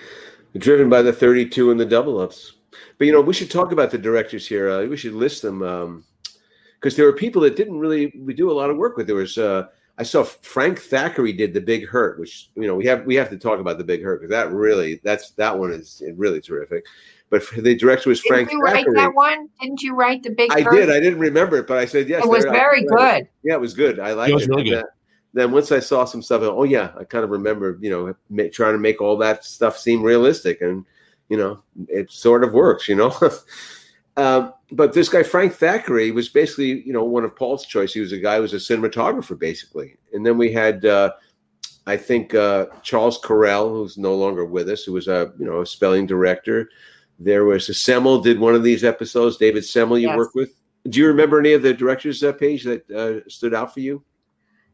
[0.57, 2.53] driven by the 32 and the double ups.
[2.97, 4.69] But you know, we should talk about the directors here.
[4.69, 6.03] Uh, we should list them
[6.79, 9.07] because there were people that didn't really we do a lot of work with.
[9.07, 9.67] There was uh,
[9.97, 13.29] I saw Frank Thackery did the Big Hurt, which you know we have we have
[13.29, 16.85] to talk about the Big Hurt because that really that's that one is really terrific.
[17.29, 18.95] But the director was Frank Didn't you write Thackery.
[18.95, 19.49] that one?
[19.61, 20.51] Didn't you write the big?
[20.51, 20.75] I Hurt?
[20.75, 20.89] did.
[20.89, 22.23] I didn't remember it, but I said yes.
[22.23, 23.23] It was very right.
[23.23, 23.29] good.
[23.43, 23.99] Yeah, it was good.
[23.99, 24.35] I liked it.
[24.35, 24.79] was really good.
[24.79, 24.89] that-
[25.35, 28.43] then once I saw some stuff, oh yeah, I kind of remember, you know, ma-
[28.51, 30.85] trying to make all that stuff seem realistic, and
[31.29, 33.11] you know, it sort of works, you know.
[34.17, 37.93] um, but this guy Frank Thackery was basically, you know, one of Paul's choice.
[37.93, 39.97] He was a guy who was a cinematographer, basically.
[40.13, 41.11] And then we had, uh,
[41.85, 45.61] I think, uh, Charles Correll, who's no longer with us, who was a, you know,
[45.61, 46.69] a spelling director.
[47.19, 49.37] There was a Semel did one of these episodes.
[49.37, 50.17] David Semel, you Yes.
[50.17, 50.49] worked with.
[50.89, 54.03] Do you remember any of the directors uh, Paige that uh, stood out for you?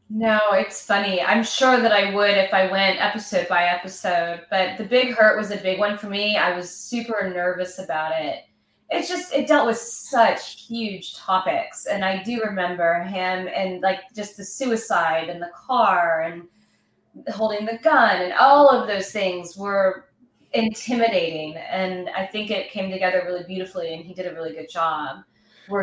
[0.08, 1.22] No, it's funny.
[1.22, 5.38] I'm sure that I would if I went episode by episode, but the big hurt
[5.38, 6.36] was a big one for me.
[6.36, 8.44] I was super nervous about it.
[8.90, 14.00] It's just it dealt with such huge topics, and I do remember him and like
[14.14, 16.42] just the suicide and the car and
[17.32, 20.06] holding the gun and all of those things were
[20.52, 21.56] intimidating.
[21.56, 25.24] And I think it came together really beautifully, and he did a really good job.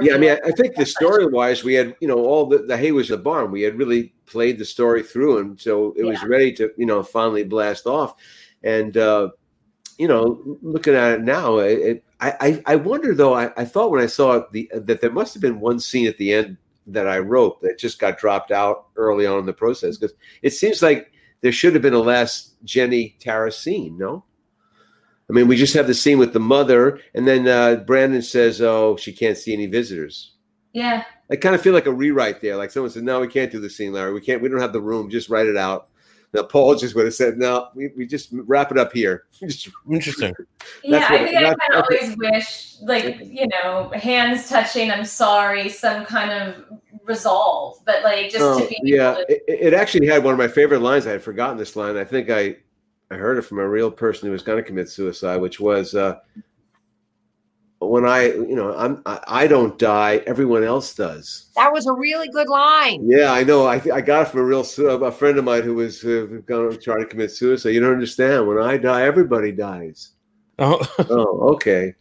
[0.01, 2.57] Yeah, I mean, I, I think the story wise, we had, you know, all the,
[2.57, 3.51] the hay was the barn.
[3.51, 7.01] We had really played the story through, and so it was ready to, you know,
[7.01, 8.15] finally blast off.
[8.63, 9.29] And uh,
[9.97, 13.33] you know, looking at it now, it, it, I, I wonder though.
[13.33, 16.07] I, I thought when I saw it, the that there must have been one scene
[16.07, 19.53] at the end that I wrote that just got dropped out early on in the
[19.53, 23.97] process because it seems like there should have been a last Jennie Tara scene.
[23.97, 24.23] No.
[25.29, 28.61] I mean, we just have the scene with the mother, and then uh, Brandon says,
[28.61, 30.33] "Oh, she can't see any visitors."
[30.73, 31.03] Yeah.
[31.29, 32.55] I kind of feel like a rewrite there.
[32.55, 34.13] Like someone said, "No, we can't do the scene, Larry.
[34.13, 34.41] We can't.
[34.41, 35.09] We don't have the room.
[35.09, 35.89] Just write it out."
[36.33, 39.69] Now, Paul just would have said, "No, we, we just wrap it up here." Just-
[39.89, 40.33] Interesting.
[40.83, 41.57] Yeah, I what- think I kind of
[41.89, 48.03] that's- always wish, like, you know, hands touching, I'm sorry, some kind of resolve, but
[48.03, 50.47] like just Oh, to be yeah, able to, it, it actually had one of my
[50.49, 51.07] favorite lines.
[51.07, 51.95] I had forgotten this line.
[51.95, 52.57] I think I
[53.09, 55.95] I heard it from a real person who was going to commit suicide, which was
[55.95, 56.19] uh,
[57.79, 61.49] when I, you know, I'm I, I don't die, everyone else does.
[61.55, 63.05] That was a really good line.
[63.07, 63.67] Yeah, I know.
[63.67, 66.71] I I got it from a real a friend of mine who was uh, going
[66.71, 67.69] to try to commit suicide.
[67.69, 68.47] You don't understand.
[68.47, 70.11] When I die, everybody dies.
[70.59, 71.93] Oh, oh, okay.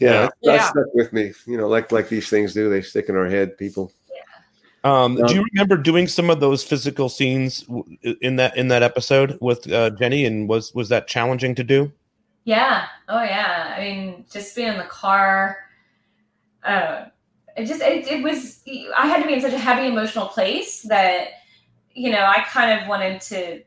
[0.00, 0.20] Yeah, Yeah.
[0.22, 0.68] that, that Yeah.
[0.70, 1.34] stuck with me.
[1.46, 2.70] You know, like like these things do.
[2.70, 3.58] They stick in our head.
[3.58, 3.92] People.
[4.82, 7.66] Um, Um, do you remember doing some of those physical scenes
[8.22, 10.24] in that in that episode with uh, Jennie?
[10.24, 11.92] And was was that challenging to do?
[12.46, 13.74] Yeah, oh yeah.
[13.76, 15.58] I mean, just being in the car,
[16.62, 17.06] uh,
[17.56, 18.62] it just, it, it was,
[18.96, 21.28] I had to be in such a heavy emotional place that,
[21.92, 23.62] you know, I kind of wanted to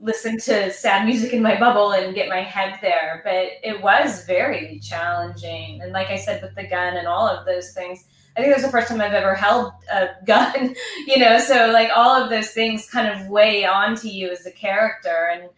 [0.00, 3.20] listen to sad music in my bubble and get my head there.
[3.24, 5.82] But it was very challenging.
[5.82, 8.62] And like I said, with the gun and all of those things, I think that
[8.62, 10.74] was the first time I've ever held a gun,
[11.06, 14.50] you know, so like all of those things kind of weigh onto you as a
[14.50, 15.28] character.
[15.30, 15.50] And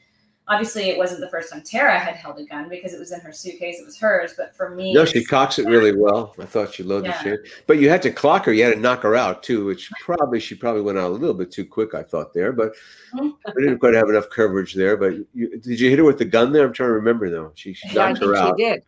[0.46, 3.20] obviously it wasn't the first time Tara had held a gun because it was in
[3.20, 4.34] her suitcase, it was hers.
[4.36, 6.34] But for me, No, she cocks it really well.
[6.38, 7.22] I thought she loaded Yeah.
[7.22, 8.52] shit, but you had to clock her.
[8.52, 11.34] You had to knock her out too, which probably she probably went out a little
[11.34, 11.94] bit too quick.
[11.94, 12.72] I thought there, but
[13.14, 13.28] Mm-hmm.
[13.56, 14.96] we didn't quite have enough coverage there.
[14.96, 16.66] But you, did you hit her with the gun there?
[16.66, 17.52] I'm trying to remember though.
[17.54, 18.56] She, she Yeah, I knocked think her she out.
[18.58, 18.82] did.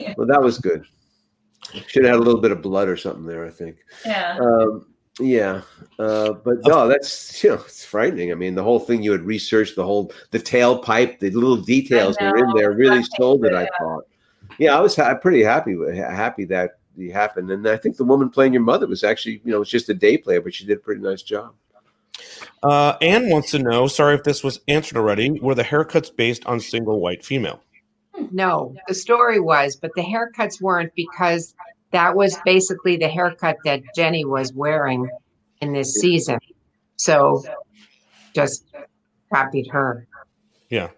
[0.00, 0.14] Yeah.
[0.16, 0.84] Well, that was good.
[1.86, 3.44] Should have had a little bit of blood or something there.
[3.44, 3.76] I think.
[4.04, 4.38] yeah.
[4.40, 4.86] Um,
[5.20, 5.62] yeah,
[5.98, 8.32] uh, but no, that's you know it's frightening.
[8.32, 12.16] I mean, the whole thing you had researched, the whole the tailpipe, the little details
[12.16, 13.54] that were in there really sold it.
[13.54, 14.04] I thought.
[14.58, 18.04] Yeah, I was ha- pretty happy with happy that it happened, and I think the
[18.04, 20.66] woman playing your mother was actually you know it's just a day player, but she
[20.66, 21.54] did a pretty nice job.
[22.62, 23.86] Uh, Anne wants to know.
[23.86, 25.30] Sorry if this was answered already.
[25.40, 27.60] Were the haircuts based on single white female?
[28.30, 31.54] No, the story was, but the haircuts weren't because
[31.94, 35.08] that was basically the haircut that Jennie was wearing
[35.60, 36.38] in this season.
[36.96, 37.44] So
[38.34, 38.66] just
[39.32, 40.06] copied her.
[40.70, 40.88] Yeah,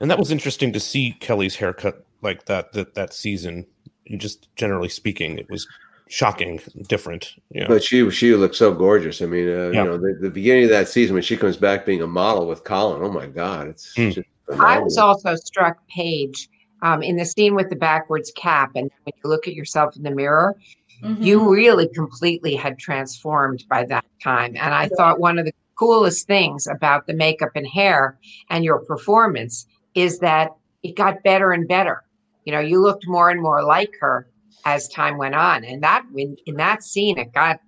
[0.00, 3.64] and that was interesting to see Kelly's haircut like that that that season.
[4.08, 5.68] And Just generally speaking, it was
[6.08, 7.34] shocking, different.
[7.52, 9.22] Yeah, But she she looked so gorgeous.
[9.22, 9.84] I mean, uh, Yeah.
[9.84, 12.48] you know, the, the beginning of that season when she comes back being a model
[12.48, 13.02] with Colin.
[13.04, 14.18] Oh my God, it's just
[14.58, 16.48] I was also struck, Paige,
[16.82, 18.70] um, in the scene with the backwards cap.
[18.74, 20.56] And when you look at yourself in the mirror,
[21.02, 21.22] Mm-hmm.
[21.22, 24.54] you really completely had transformed by that time.
[24.60, 28.18] And I thought one of the coolest things about the makeup and hair
[28.50, 30.50] and your performance is that
[30.82, 32.02] it got better and better.
[32.44, 34.28] You know, you looked more and more like her
[34.66, 35.64] as time went on.
[35.64, 37.60] And that in, in that scene, it got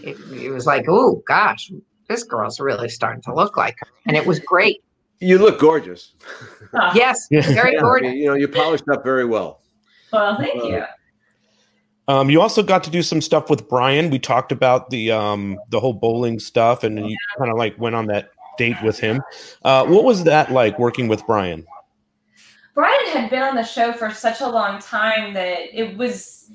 [0.00, 1.72] it, it was like, oh gosh,
[2.08, 3.88] this girl's really starting to look like her.
[4.06, 4.84] And it was great.
[5.20, 6.12] You look gorgeous.
[6.94, 8.12] Yes, very Yeah, gorgeous.
[8.14, 9.60] you know, you polished up very well.
[10.12, 10.84] Well, thank Uh, you.
[12.08, 14.10] Um, you also got to do some stuff with Brian.
[14.10, 17.96] We talked about the um, the whole bowling stuff, and you kind of like went
[17.96, 19.20] on that date with him.
[19.64, 21.66] Uh, what was that like working with Brian?
[22.74, 26.48] Brian had been on the show for such a long time that it was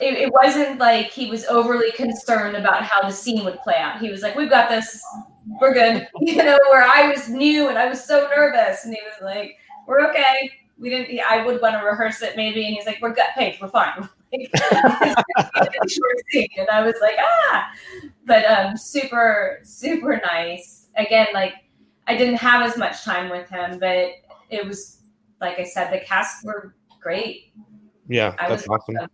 [0.00, 4.00] it, it wasn't like he was overly concerned about how the scene would play out.
[4.00, 5.00] He was like, "We've got this,
[5.60, 6.58] we're good," you know.
[6.70, 10.50] Where I was new and I was so nervous, and he was like, "We're okay."
[10.78, 11.20] We didn't.
[11.20, 13.58] I would want to rehearse it maybe, and he's like, "We're gut paid.
[13.60, 14.48] We're fine." and
[16.72, 17.70] I was like, "Ah,"
[18.26, 20.88] but um, super, super nice.
[20.96, 21.54] Again, like
[22.06, 24.08] I didn't have as much time with him, but
[24.50, 25.02] it was
[25.40, 27.52] like I said, the cast were great.
[28.08, 29.08] Yeah, I that's was awesome.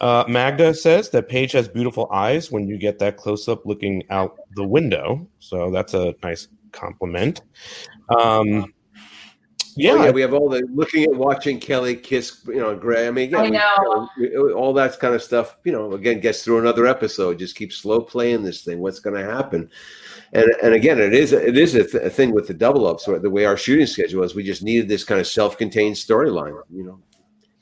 [0.00, 4.04] Uh, Magda says that Paige has beautiful eyes when you get that close up looking
[4.10, 5.26] out the window.
[5.38, 7.42] So that's a nice compliment.
[8.08, 8.72] Um,
[9.76, 13.08] yeah, Oh, yeah, we have all the looking at watching Kelly kiss, you know, Gray.
[13.08, 15.56] I mean, yeah, I we- you know, all that kind of stuff.
[15.64, 17.38] You know, again, gets through another episode.
[17.40, 18.78] Just keep slow playing this thing.
[18.80, 19.68] What's going to happen?
[20.32, 23.08] And and again, it is it is a, th- a thing with the double ups.
[23.08, 25.96] Or the way our shooting schedule was, we just needed this kind of self contained
[25.96, 26.56] storyline.
[26.72, 27.00] You know,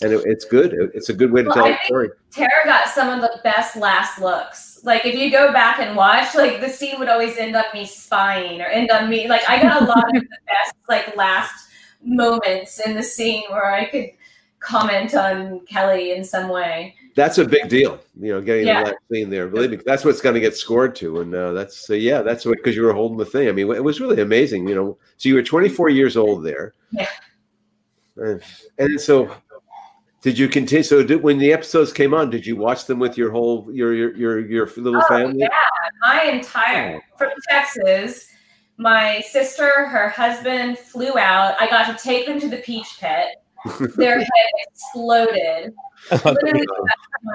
[0.03, 0.73] and it, it's good.
[0.95, 2.11] It's a good way to Well, tell I a story.
[2.31, 4.81] Tara got some of the best last looks.
[4.85, 7.87] Like if you go back and watch, like the scene would always end on me
[7.87, 9.29] spying or end on me.
[9.29, 11.69] Like I got a lot of the best like last
[12.05, 14.11] moments in the scene where I could
[14.59, 16.95] comment on Kelly in some way.
[17.15, 18.01] That's a big deal.
[18.19, 18.85] You know, getting Yeah.
[18.85, 19.47] that scene there.
[19.49, 21.21] Believe me, that's what's going to get scored to.
[21.21, 23.49] And uh, that's so yeah, that's what because you were holding the thing.
[23.49, 24.67] I mean, it was really amazing.
[24.67, 26.73] You know, so you were 24 years old there.
[26.91, 27.09] Yeah.
[28.17, 28.43] And,
[28.79, 29.35] and so,
[30.23, 30.85] did you continue?
[30.85, 33.93] So, did, when the episodes came on, did you watch them with your whole your
[33.93, 35.41] your your, your little Oh, family?
[35.41, 35.49] yeah,
[36.01, 37.17] my entire oh.
[37.19, 38.29] from Texas.
[38.79, 41.55] My sister, her husband flew out.
[41.61, 43.27] I got to take them to the Peach Pit.
[43.97, 45.73] Their head exploded.
[46.11, 46.67] Oh, literally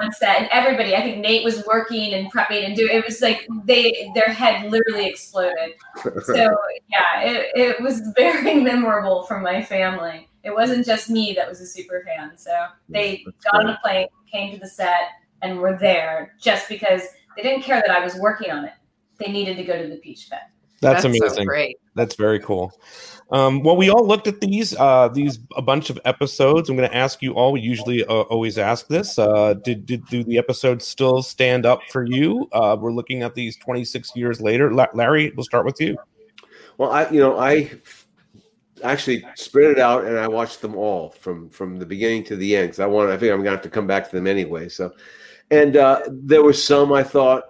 [0.02, 0.94] on set, and everybody.
[0.94, 2.96] I think Nate was working and prepping and doing.
[2.96, 5.74] It was like they their head literally exploded.
[6.24, 6.56] So
[6.90, 10.27] yeah, it, it was very memorable for my family.
[10.44, 12.36] It wasn't just me that was a super fan.
[12.36, 12.52] So
[12.88, 15.08] they got on a plane, came to the set,
[15.42, 17.02] and were there just because
[17.36, 18.72] they didn't care that I was working on it.
[19.18, 20.38] They needed to go to the Peach Pit.
[20.80, 21.46] That's, That's so amazing.
[21.46, 21.76] great.
[21.96, 22.72] That's very cool.
[23.30, 26.70] Um, well, we all looked at these uh, these a bunch of episodes.
[26.70, 27.52] I'm going to ask you all.
[27.52, 29.18] We usually uh, always ask this.
[29.18, 32.48] Uh, did, did do the episodes still stand up for you?
[32.52, 34.72] Uh, we're looking at these 26 years later.
[34.72, 35.96] La- Larry, we'll start with you.
[36.78, 37.70] Well, I you know I
[38.82, 42.56] actually spread it out and I watched them all from from the beginning to the
[42.56, 44.68] end because I want I think I'm gonna have to come back to them anyway.
[44.68, 44.92] So,
[45.50, 47.44] and uh, there were some I thought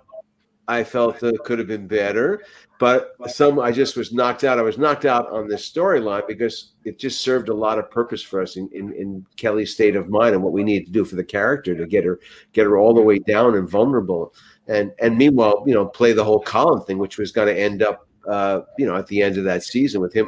[0.66, 2.42] I felt that could have been better,
[2.78, 4.58] but some I just was knocked out.
[4.58, 8.22] I was knocked out on this storyline because it just served a lot of purpose
[8.22, 11.04] for us in, in in Kelly's state of mind and what we needed to do
[11.04, 12.20] for the character to get her
[12.52, 14.34] get her all the way down and vulnerable.
[14.66, 17.82] And and meanwhile, you know, play the whole Colin thing, which was going to end
[17.82, 20.26] up uh, you know, at the end of that season with him,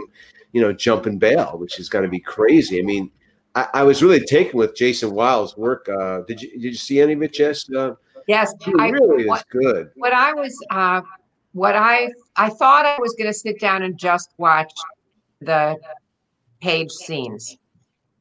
[0.52, 2.78] you know, jumping bail, which is going to be crazy.
[2.78, 3.10] I mean,
[3.54, 5.88] I, I was really taken with Jason Wiles' work.
[5.88, 7.68] Uh, did you did you see any of it, Jess?
[7.70, 7.94] Uh,
[8.26, 9.90] Yes, he I- really is what- good.
[9.96, 11.00] what I was, uh,
[11.52, 14.72] what I, I thought I was going to sit down and just watch
[15.40, 15.76] the
[16.60, 17.56] Paige scenes,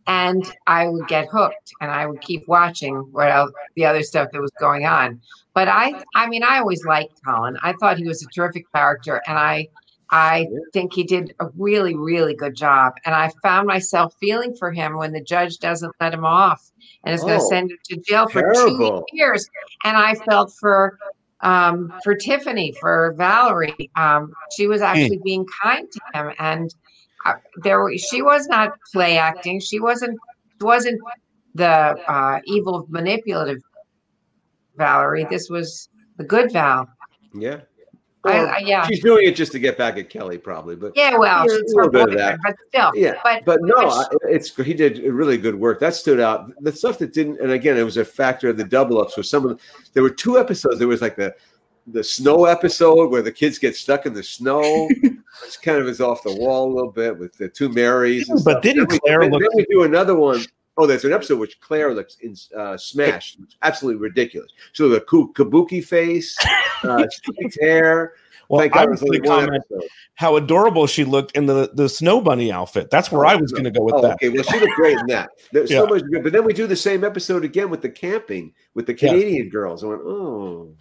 [0.07, 4.30] and I would get hooked, and I would keep watching what else, the other stuff
[4.32, 5.21] that was going on.
[5.53, 7.57] But I, I mean, I always liked Colin.
[7.61, 9.67] I thought he was a terrific character, and I,
[10.12, 12.93] I think he did a really, really good job.
[13.05, 16.62] And I found myself feeling for him when the judge doesn't let him off
[17.03, 19.05] and is going to Oh, send him to jail for terrible.
[19.10, 19.47] two years.
[19.86, 20.97] And I felt for
[21.41, 23.89] um, for Tiffani, for Valerie.
[23.95, 26.74] Um, she was actually being kind to him, and
[27.26, 29.62] uh, there were- she was not play acting.
[29.62, 30.20] She wasn't
[30.60, 30.99] wasn't
[31.55, 31.66] the
[32.12, 33.62] uh, evil, manipulative
[34.76, 35.26] Valerie.
[35.30, 35.88] This was
[36.18, 36.89] the good Val.
[37.34, 37.62] Yeah.
[38.26, 38.86] I- I- yeah.
[38.88, 40.76] She's doing it just to get back at Kelly, probably.
[40.76, 42.39] But Yeah, well, Yeah, a little bit of that.
[42.43, 42.91] but still.
[42.93, 45.80] Yeah, but but, no, but I- it's he did really good work.
[45.80, 46.51] That stood out.
[46.61, 49.15] The stuff that didn't, and again, it was a factor of the double ups.
[49.15, 49.63] Was some of the,
[49.93, 50.80] there were two episodes.
[50.80, 51.34] There was like the
[51.88, 56.01] the snow episode where the kids get stuck in the snow, which kind of is
[56.01, 58.30] off the wall a little bit with the two Marys.
[58.30, 58.61] And But stuff.
[58.63, 60.45] didn't then we, then, look- then we do another one
[60.80, 64.51] oh there's an episode which Claire looks in uh, smashed, absolutely ridiculous.
[64.73, 66.36] So the kabuki face,
[66.84, 67.05] uh,
[67.61, 68.13] hair.
[68.47, 69.63] Well, Thank I was was gonna comment
[70.15, 72.89] how adorable she looked in the the snow bunny outfit.
[72.89, 74.13] That's where I was going to go with oh, that.
[74.13, 75.30] Okay, well, she looked great in that.
[75.51, 75.82] There's Yeah.
[75.82, 76.23] so much good.
[76.23, 79.09] But then we do the same episode again with the camping with the Yeah.
[79.09, 79.84] Canadian girls.
[79.84, 80.73] I went, oh,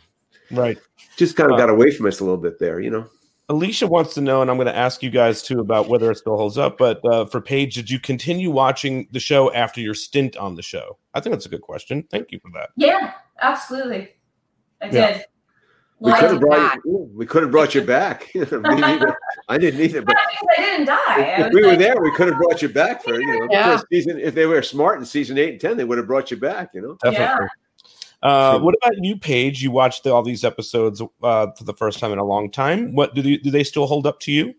[0.51, 0.78] Right.
[1.18, 3.05] just kind of Uh, got away from us a little bit there, you know.
[3.51, 6.16] Alicia wants to know, and I'm going to ask you guys too about whether it
[6.18, 6.76] still holds up.
[6.76, 10.62] But uh, for Paige, did you continue watching the show after your stint on the
[10.62, 10.99] show?
[11.14, 12.05] I think that's a good question.
[12.11, 12.70] Thank you for that.
[12.76, 14.11] Yeah, absolutely.
[14.82, 15.12] I Yeah.
[15.12, 15.24] did.
[16.01, 16.78] We could have brought not.
[16.84, 18.30] you, we could have brought you back.
[19.49, 20.96] I didn't either, but I didn't die.
[21.09, 23.49] I if was we were there, we could have brought you back for you know
[23.51, 23.80] Yeah.
[23.90, 24.20] season.
[24.20, 26.68] If they were smart in season eight and ten, they would have brought you back.
[26.72, 27.49] You know, Definitely.
[28.23, 29.62] Uh, what about you, Paige?
[29.62, 32.95] You watched the, all these episodes uh, for the first time in a long time.
[32.95, 34.55] What do they, do they still hold up to you?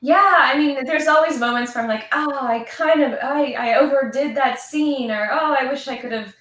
[0.00, 3.74] Yeah, I mean, there's always moments where I'm like, oh, I kind of, I, I
[3.74, 6.34] overdid that scene, or oh, I wish I could have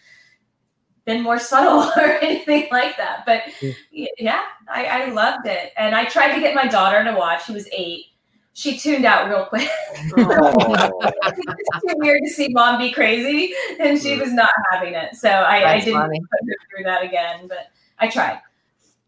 [1.06, 3.26] been more subtle, or anything like that.
[3.26, 3.44] But
[3.92, 7.46] yeah, I, I loved it, and I tried to get my daughter to watch.
[7.46, 8.06] She was eight.
[8.54, 9.70] She tuned out real quick.
[10.02, 15.16] it's too weird to see mom be crazy, and she was not having it.
[15.16, 16.20] So I, I didn't funny.
[16.20, 17.68] put her through that again, but
[18.00, 18.42] I tried.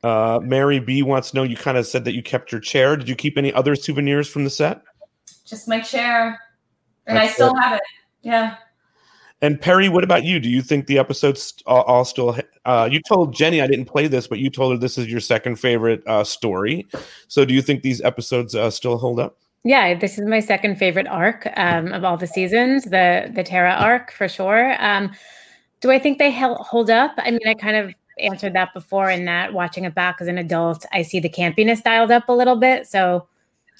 [0.03, 1.43] Uh, Mary B wants to know.
[1.43, 2.95] You kind of said that you kept your chair.
[2.95, 4.81] Did you keep any other souvenirs from the set?
[5.45, 6.39] Just my chair,
[7.07, 7.61] and That's I still good.
[7.61, 7.81] have it.
[8.21, 8.55] Yeah.
[9.41, 10.39] And Perry, what about you?
[10.39, 12.37] Do you think the episodes all, still?
[12.65, 15.19] Uh, you told Jennie I didn't play this, but you told her this is your
[15.19, 16.87] second favorite uh, story.
[17.27, 19.39] So, do you think these episodes uh, still hold up?
[19.63, 23.73] Yeah, this is my second favorite arc um, of all the seasons, the the Tara
[23.73, 24.75] arc for sure.
[24.83, 25.11] Um,
[25.81, 27.13] do I think they hold up?
[27.17, 30.37] I mean, I kind of answered that before in that watching it back as an
[30.37, 32.85] adult, I see the campiness dialed up a little bit.
[32.85, 33.27] So,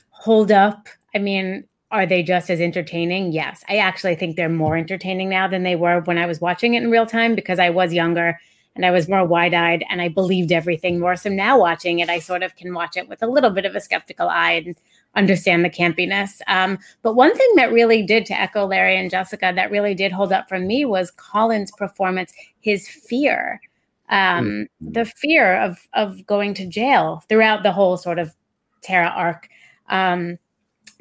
[0.09, 0.89] hold up.
[1.13, 3.31] I mean, are they just as entertaining?
[3.31, 3.63] Yes.
[3.69, 6.83] I actually think they're more entertaining now than they were when I was watching it
[6.83, 8.39] in real time because I was younger
[8.75, 11.15] and I was more wide eyed and I believed everything more.
[11.17, 13.75] So now watching it, I sort of can watch it with a little bit of
[13.75, 14.75] a skeptical eye and
[15.15, 16.39] understand the campiness.
[16.47, 20.13] Um, but one thing that really did, to echo Larry and Jessica, that really did
[20.13, 23.59] hold up for me was Colin's performance, his fear.
[24.07, 28.35] Um, the fear of of going to jail throughout the whole sort of
[28.81, 29.47] Tara arc.
[29.87, 30.37] Um,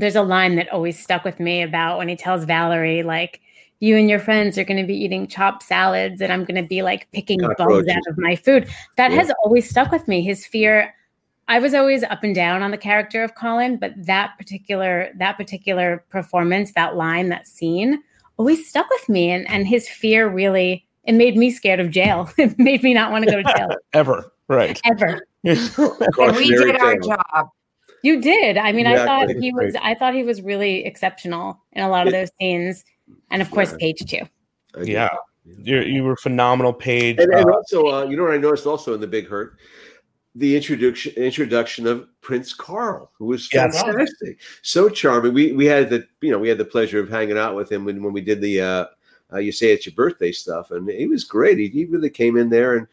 [0.00, 3.40] there's a line that always stuck with me about when he tells Valerie, like,
[3.80, 6.68] you and your friends are going to be eating chopped salads, and I'm going to
[6.68, 7.88] be like picking bugs Cockroaches.
[7.96, 8.68] out of my food.
[8.96, 9.18] That Yeah.
[9.18, 10.20] has always stuck with me.
[10.22, 10.94] His fear.
[11.48, 15.36] I was always up and down on the character of Colin, but that particular that
[15.38, 18.02] particular performance, that line, that scene,
[18.36, 19.30] always stuck with me.
[19.30, 22.30] And and his fear really it made me scared of jail.
[22.38, 24.78] it made me not want to go to jail Ever, right?
[24.84, 25.26] ever.
[25.44, 27.48] And we did our job.
[28.02, 28.56] You did.
[28.56, 29.42] I mean, I thought Exactly.
[29.42, 29.76] he was.
[29.82, 32.84] I thought he was really exceptional in a lot of those scenes,
[33.30, 34.22] and of course, Paige too.
[34.82, 35.08] Yeah,
[35.44, 37.18] you you were phenomenal, Paige.
[37.18, 39.58] And, and Uh, also, uh, you know what I noticed also in the Big Hurt,
[40.34, 43.82] the introduction introduction of Prince Carl, who was Yes.
[43.82, 45.34] fantastic, so charming.
[45.34, 47.84] We we had the you know we had the pleasure of hanging out with him
[47.84, 48.84] when when we did the uh,
[49.32, 51.58] uh, you say it's your birthday stuff, and he was great.
[51.58, 52.86] He, he really came in there, and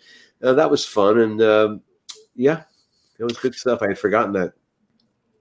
[0.43, 1.19] uh, that was fun.
[1.19, 1.81] And um,
[2.35, 2.63] yeah,
[3.19, 3.81] it was good stuff.
[3.81, 4.53] I had forgotten that.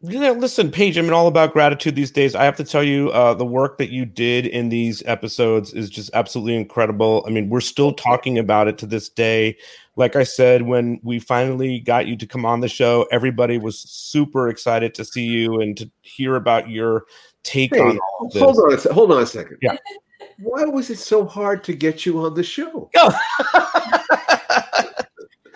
[0.02, 2.34] You know, listen, Paige, I'm all about gratitude these days.
[2.34, 5.88] I have to tell you, uh, the work that you did in these episodes is
[5.88, 7.24] just absolutely incredible.
[7.26, 9.56] I mean, we're still talking about it to this day.
[9.96, 13.78] Like I said, when we finally got you to come on the show, everybody was
[13.78, 17.06] super excited to see you and to hear about your
[17.42, 18.42] take Hey, on all this.
[18.42, 19.56] hold on, a se- hold on a second.
[19.62, 19.76] Yeah.
[20.38, 22.90] Why was it so hard to get you on the show?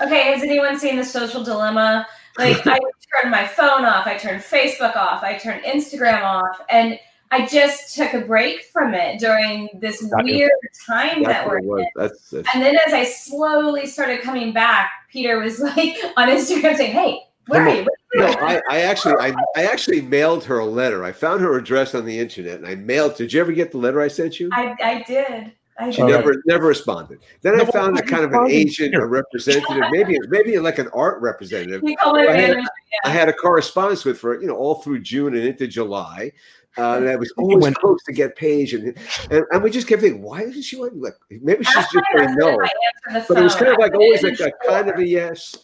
[0.03, 2.07] Okay, has anyone seen the social dilemma?
[2.39, 6.99] Like I turned my phone off, I turned Facebook off, I turned Instagram off, and
[7.33, 10.11] I just took a break from it during this you.
[10.23, 10.51] weird
[10.87, 11.87] time that we're in.
[11.95, 16.77] That's, that's And then as I slowly started coming back, Peter was like on Instagram
[16.77, 17.87] saying, Hey, where are you?
[18.15, 21.05] No, I, I actually, I, I actually mailed her a letter.
[21.05, 23.17] I found her address on the internet, and I mailed.
[23.17, 24.51] Did you ever get the letter I sent you?
[24.53, 25.53] I, I did.
[25.81, 26.09] I She did.
[26.09, 27.21] never, never responded.
[27.43, 31.21] Then I found a kind of an agent, a representative, maybe, maybe like an art
[31.23, 31.83] representative.
[31.85, 32.69] You call it I had, manager,
[33.05, 36.33] I had a correspondence with her, you know, all through June and into July.
[36.79, 38.97] Uh, and I was always close to get Paige, and,
[39.33, 40.97] and and we just kept thinking, why doesn't she want?
[41.01, 42.61] Like maybe she's just saying no.
[42.61, 42.69] I
[43.11, 44.97] answered the But it was kind of like I always didn't like a kind of
[44.99, 45.57] a yes.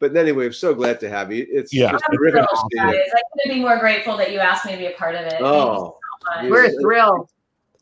[0.00, 1.46] But anyway, I'm so glad to have you.
[1.50, 1.92] It's Yeah.
[1.92, 2.94] just I'm terrific thrilled, to see guys.
[2.94, 3.12] you.
[3.14, 5.34] I couldn't be more grateful that you asked me to be a part of it.
[5.40, 5.98] Oh,
[6.40, 6.48] so.
[6.48, 7.28] We're thrilled.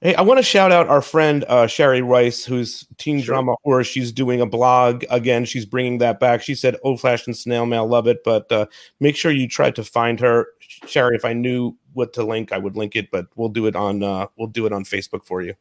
[0.02, 3.84] Hey, I want to shout out our friend uh, Sherry Rice, who's teen drama horror.
[3.84, 5.44] She's doing a blog again.
[5.44, 6.42] She's bringing that back.
[6.42, 8.66] She said, "Old fashioned snail mail, love it." But uh,
[8.98, 10.48] make sure you try to find her,
[10.88, 11.14] Sherry.
[11.14, 13.12] If I knew what to link, I would link it.
[13.12, 15.54] But we'll do it on uh, we'll do it on Facebook for you.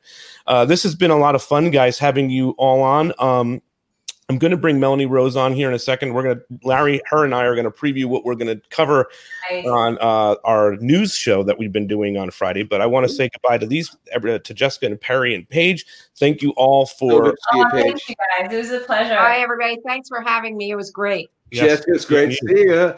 [0.48, 3.14] Uh, this has been a lot of fun, guys, having you all on.
[3.20, 3.62] Um,
[4.32, 6.14] I'm going to bring Melanie Rose on here in a second.
[6.14, 8.62] We're going to Larry, her, and I are going to preview what we're going to
[8.70, 9.10] cover
[9.52, 9.66] Nice.
[9.66, 12.64] on uh, our news show that we've been doing on Friday.
[12.64, 15.86] But I want to say goodbye to these uh, to Jessica and Perry and Paige.
[16.18, 17.36] Thank you all for.
[17.54, 18.54] Oh, thank you guys.
[18.54, 19.16] It was a pleasure.
[19.18, 19.78] Hi, everybody.
[19.86, 20.72] Thanks for having me.
[20.72, 21.30] It was great.
[21.52, 21.66] Yes.
[21.66, 22.96] Jessica, it's great to see you.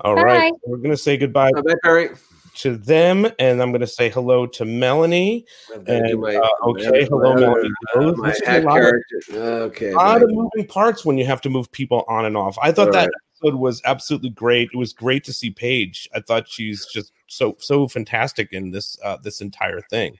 [0.00, 2.08] All right, we're gonna say goodbye Bye, Barry.
[2.56, 5.44] To them, and I'm gonna say hello to Melanie.
[5.74, 7.70] I've gotta do And my- uh, okay, hello, Melanie.
[7.94, 8.94] uh, my a lot of-
[9.36, 9.90] Okay.
[9.90, 12.56] a lot of moving parts when you have to move people on and off.
[12.62, 13.10] I thought that Right.
[13.40, 14.70] episode was absolutely great.
[14.72, 16.08] It was great to see Paige.
[16.14, 20.18] I thought she's just so so fantastic in this uh, this entire thing.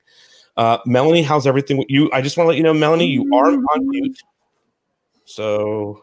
[0.57, 2.11] Uh, Melanie, how's everything with you?
[2.13, 4.19] I just want to let you know, Melanie, you are on mute.
[5.25, 6.03] So,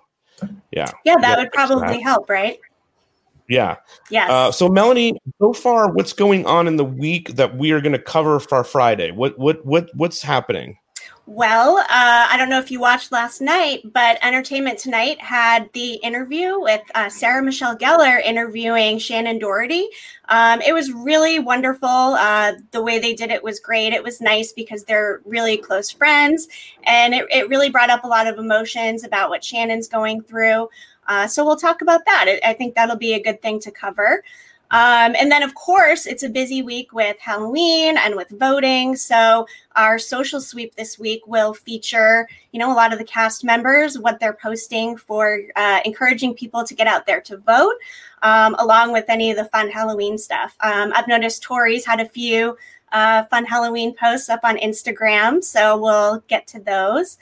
[0.71, 2.01] yeah, Yeah, that would probably that.
[2.03, 2.59] help, right?
[3.51, 3.75] Yeah.
[4.09, 4.31] Yes.
[4.31, 7.91] Uh, so, Melanie, so far, what's going on in the week that we are going
[7.91, 9.11] to cover for Friday?
[9.11, 10.77] What what what what's happening?
[11.27, 15.93] Well, uh, I don't know if you watched last night, but Entertainment Tonight had the
[15.95, 19.87] interview with uh, Sarah Michelle Gellar interviewing Shannen Doherty.
[20.29, 21.87] Um, it was really wonderful.
[21.87, 23.93] Uh, the way they did it was great.
[23.93, 26.47] It was nice because they're really close friends,
[26.83, 30.69] and it, it really brought up a lot of emotions about what Shannen's going through.
[31.07, 32.25] Uh, so we'll talk about that.
[32.27, 34.23] I- I think that'll be a good thing to cover.
[34.71, 38.95] Um, and then, of course, it's a busy week with Halloween and with voting.
[38.95, 39.45] So
[39.75, 43.99] our social sweep this week will feature, you know, a lot of the cast members,
[43.99, 47.75] what they're posting for uh, encouraging people to get out there to vote,
[48.21, 50.55] um, along with any of the fun Halloween stuff.
[50.61, 52.57] Um, I've noticed Tori's had a few
[52.93, 57.17] uh, fun Halloween posts up on Instagram, so we'll get to those.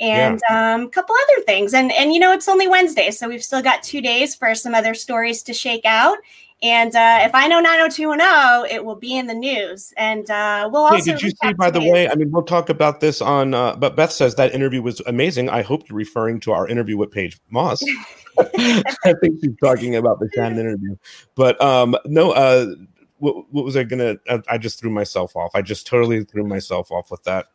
[0.00, 3.42] And um, a couple other things, and and you know it's only Wednesday, so we've
[3.42, 6.18] still got two days for some other stories to shake out.
[6.60, 9.92] And uh, if I know 90210, it will be in the news.
[9.96, 11.12] And uh, we'll Hey, also.
[11.12, 12.08] did you see, by the way?
[12.08, 13.54] I mean, we'll talk about this on.
[13.54, 15.48] Uh, but Beth says that interview was amazing.
[15.50, 17.82] I hope you're referring to our interview with Paige Moss.
[18.38, 20.96] I think she's talking about the Shannon interview.
[21.34, 22.74] But um, no, uh,
[23.18, 24.16] what, what was I gonna?
[24.28, 25.50] I, I just threw myself off.
[25.54, 27.46] I just totally threw myself off with that.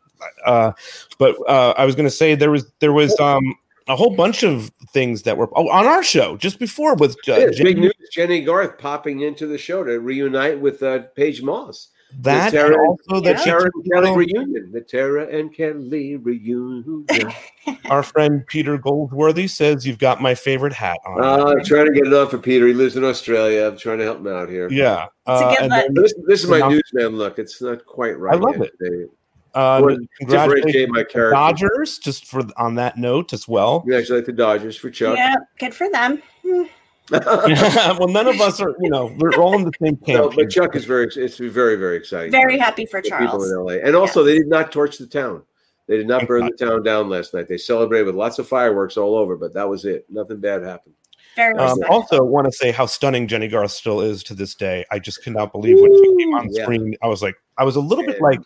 [0.46, 0.72] Uh,
[1.18, 3.54] but uh, I was gonna say there was there was um
[3.86, 7.32] a whole bunch of things that were oh, on our show just before with uh,
[7.34, 7.92] Yeah, it's big Jennie- news.
[8.12, 11.88] Jennie Garth popping into the show to reunite with uh, Paige Moss.
[12.20, 14.70] That the Tara, also the she Tara and Kelly little- reunion.
[14.72, 17.04] The Tara and Kelly reunion.
[17.90, 21.22] Our friend Peter Goldworthy says you've got my favorite hat on.
[21.22, 22.66] Uh, I'm trying to get it on for Peter.
[22.68, 23.66] He lives in Australia.
[23.66, 24.68] I'm trying to help him out here.
[24.70, 27.38] Yeah, uh, and then- this, this is my now- newsman look.
[27.40, 28.34] It's not quite right.
[28.34, 28.78] I love yet it.
[28.80, 29.12] today.
[29.54, 29.96] Uh, Or
[30.26, 31.30] differentiate my to the character.
[31.30, 33.80] Dodgers, just for on that note as well.
[33.80, 35.16] Congratulate the Dodgers for Chuck.
[35.16, 36.20] Yeah, good for them.
[36.44, 36.62] Hmm.
[37.10, 40.36] well, none of us are, you know, we're all in the same No, camp.
[40.36, 41.06] but Chuck is very.
[41.14, 42.30] It's very very exciting.
[42.32, 43.50] Very happy for people Charles.
[43.52, 43.72] in LA.
[43.74, 45.42] And also, they did not torch the town.
[45.86, 47.46] They did not burn the town down last night.
[47.46, 50.06] They celebrated with lots of fireworks all over, but that was it.
[50.08, 50.94] Nothing bad happened.
[51.36, 54.86] Very Um, also, want to say how stunning Jennie Garth still is to this day.
[54.90, 56.62] I just cannot believe when she came on Yeah.
[56.62, 56.94] screen.
[57.02, 58.40] I was like, I was a little bit like,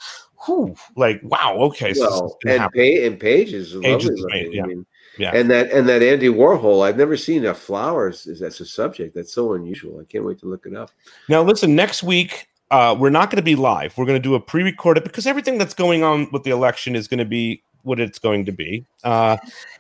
[0.45, 1.95] whew, like, wow, okay.
[1.95, 2.78] So well, and, happen.
[2.78, 4.14] pa- and Paige is Paige lovely.
[4.14, 4.24] is looking.
[4.30, 4.62] amazing, yeah.
[4.62, 4.86] I mean,
[5.18, 5.30] Yeah.
[5.34, 9.14] And that and that Andy Warhol, I've never seen a flowers is that's a subject
[9.14, 10.01] that's so unusual.
[10.01, 10.91] I can't wait to look it up.
[11.28, 13.97] Now, listen, next week, uh, we're not going to be live.
[13.97, 16.95] We're going to do a pre recorded because everything that's going on with the election
[16.95, 18.84] is going to be what it's going to be.
[19.03, 19.36] Uh,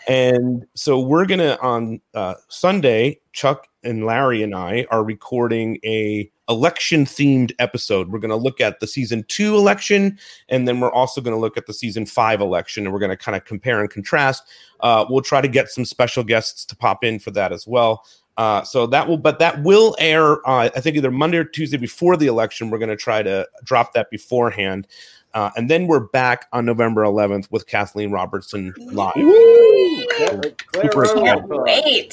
[0.08, 5.78] and so we're going to, on uh, Sunday, Chuck and Larry and I are recording
[5.84, 8.10] a election themed episode.
[8.10, 10.18] We're going to look at the season two election,
[10.48, 13.10] and then we're also going to look at the season five election, and we're going
[13.10, 14.44] to kind of compare and contrast.
[14.80, 18.04] Uh, we'll try to get some special guests to pop in for that as well.
[18.38, 20.48] Uh, so that will, but that will air.
[20.48, 22.70] Uh, I think either Monday or Tuesday before the election.
[22.70, 24.86] We're going to try to drop that beforehand,
[25.34, 29.12] uh, and then we're back on November 11th with Kathleen Robertson live.
[29.16, 31.44] Super excited.
[31.48, 32.12] Wait.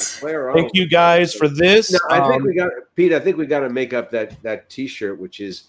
[0.53, 1.91] Thank you guys for this.
[1.91, 3.13] No, I think Um, we got Pete.
[3.13, 5.68] I think we got to make up that that T-shirt, which is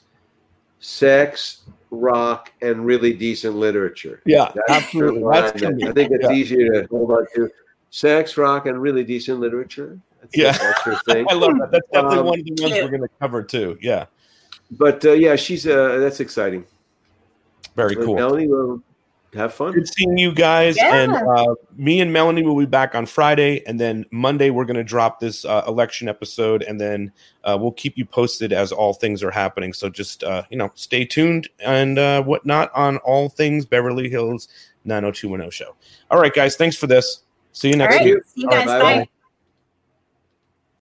[0.80, 4.20] sex, rock, and really decent literature.
[4.26, 5.22] Yeah, That's absolutely.
[5.32, 6.32] That's that- I think it's yeah.
[6.32, 7.50] easier to hold on to.
[7.90, 9.98] Sex, rock, and really decent literature.
[10.20, 10.52] That's, Yeah.
[10.52, 11.24] that's her thing.
[11.30, 11.70] I love that.
[11.70, 13.78] That's definitely Um, one of the ones we're going to cover too.
[13.80, 14.06] Yeah,
[14.72, 16.66] But uh, yeah, she's uh, that's exciting.
[17.76, 18.14] Very But cool.
[18.16, 18.82] Melanie will
[19.34, 19.72] have fun.
[19.72, 20.76] Good seeing you guys.
[20.76, 20.96] Yeah.
[20.96, 23.62] And uh, me and Melanie will be back on Friday.
[23.66, 26.62] And then Monday, we're going to drop this uh, election episode.
[26.62, 27.12] And then
[27.44, 29.72] uh, we'll keep you posted as all things are happening.
[29.72, 34.48] So just, uh, you know, stay tuned and uh, whatnot on all things Beverly Hills
[34.84, 35.76] 90210 show.
[36.10, 36.56] All right, guys.
[36.56, 37.22] Thanks for this.
[37.52, 38.04] See you next right.
[38.04, 38.24] week.
[38.26, 38.82] See you All right, guys.
[38.82, 39.08] Bye.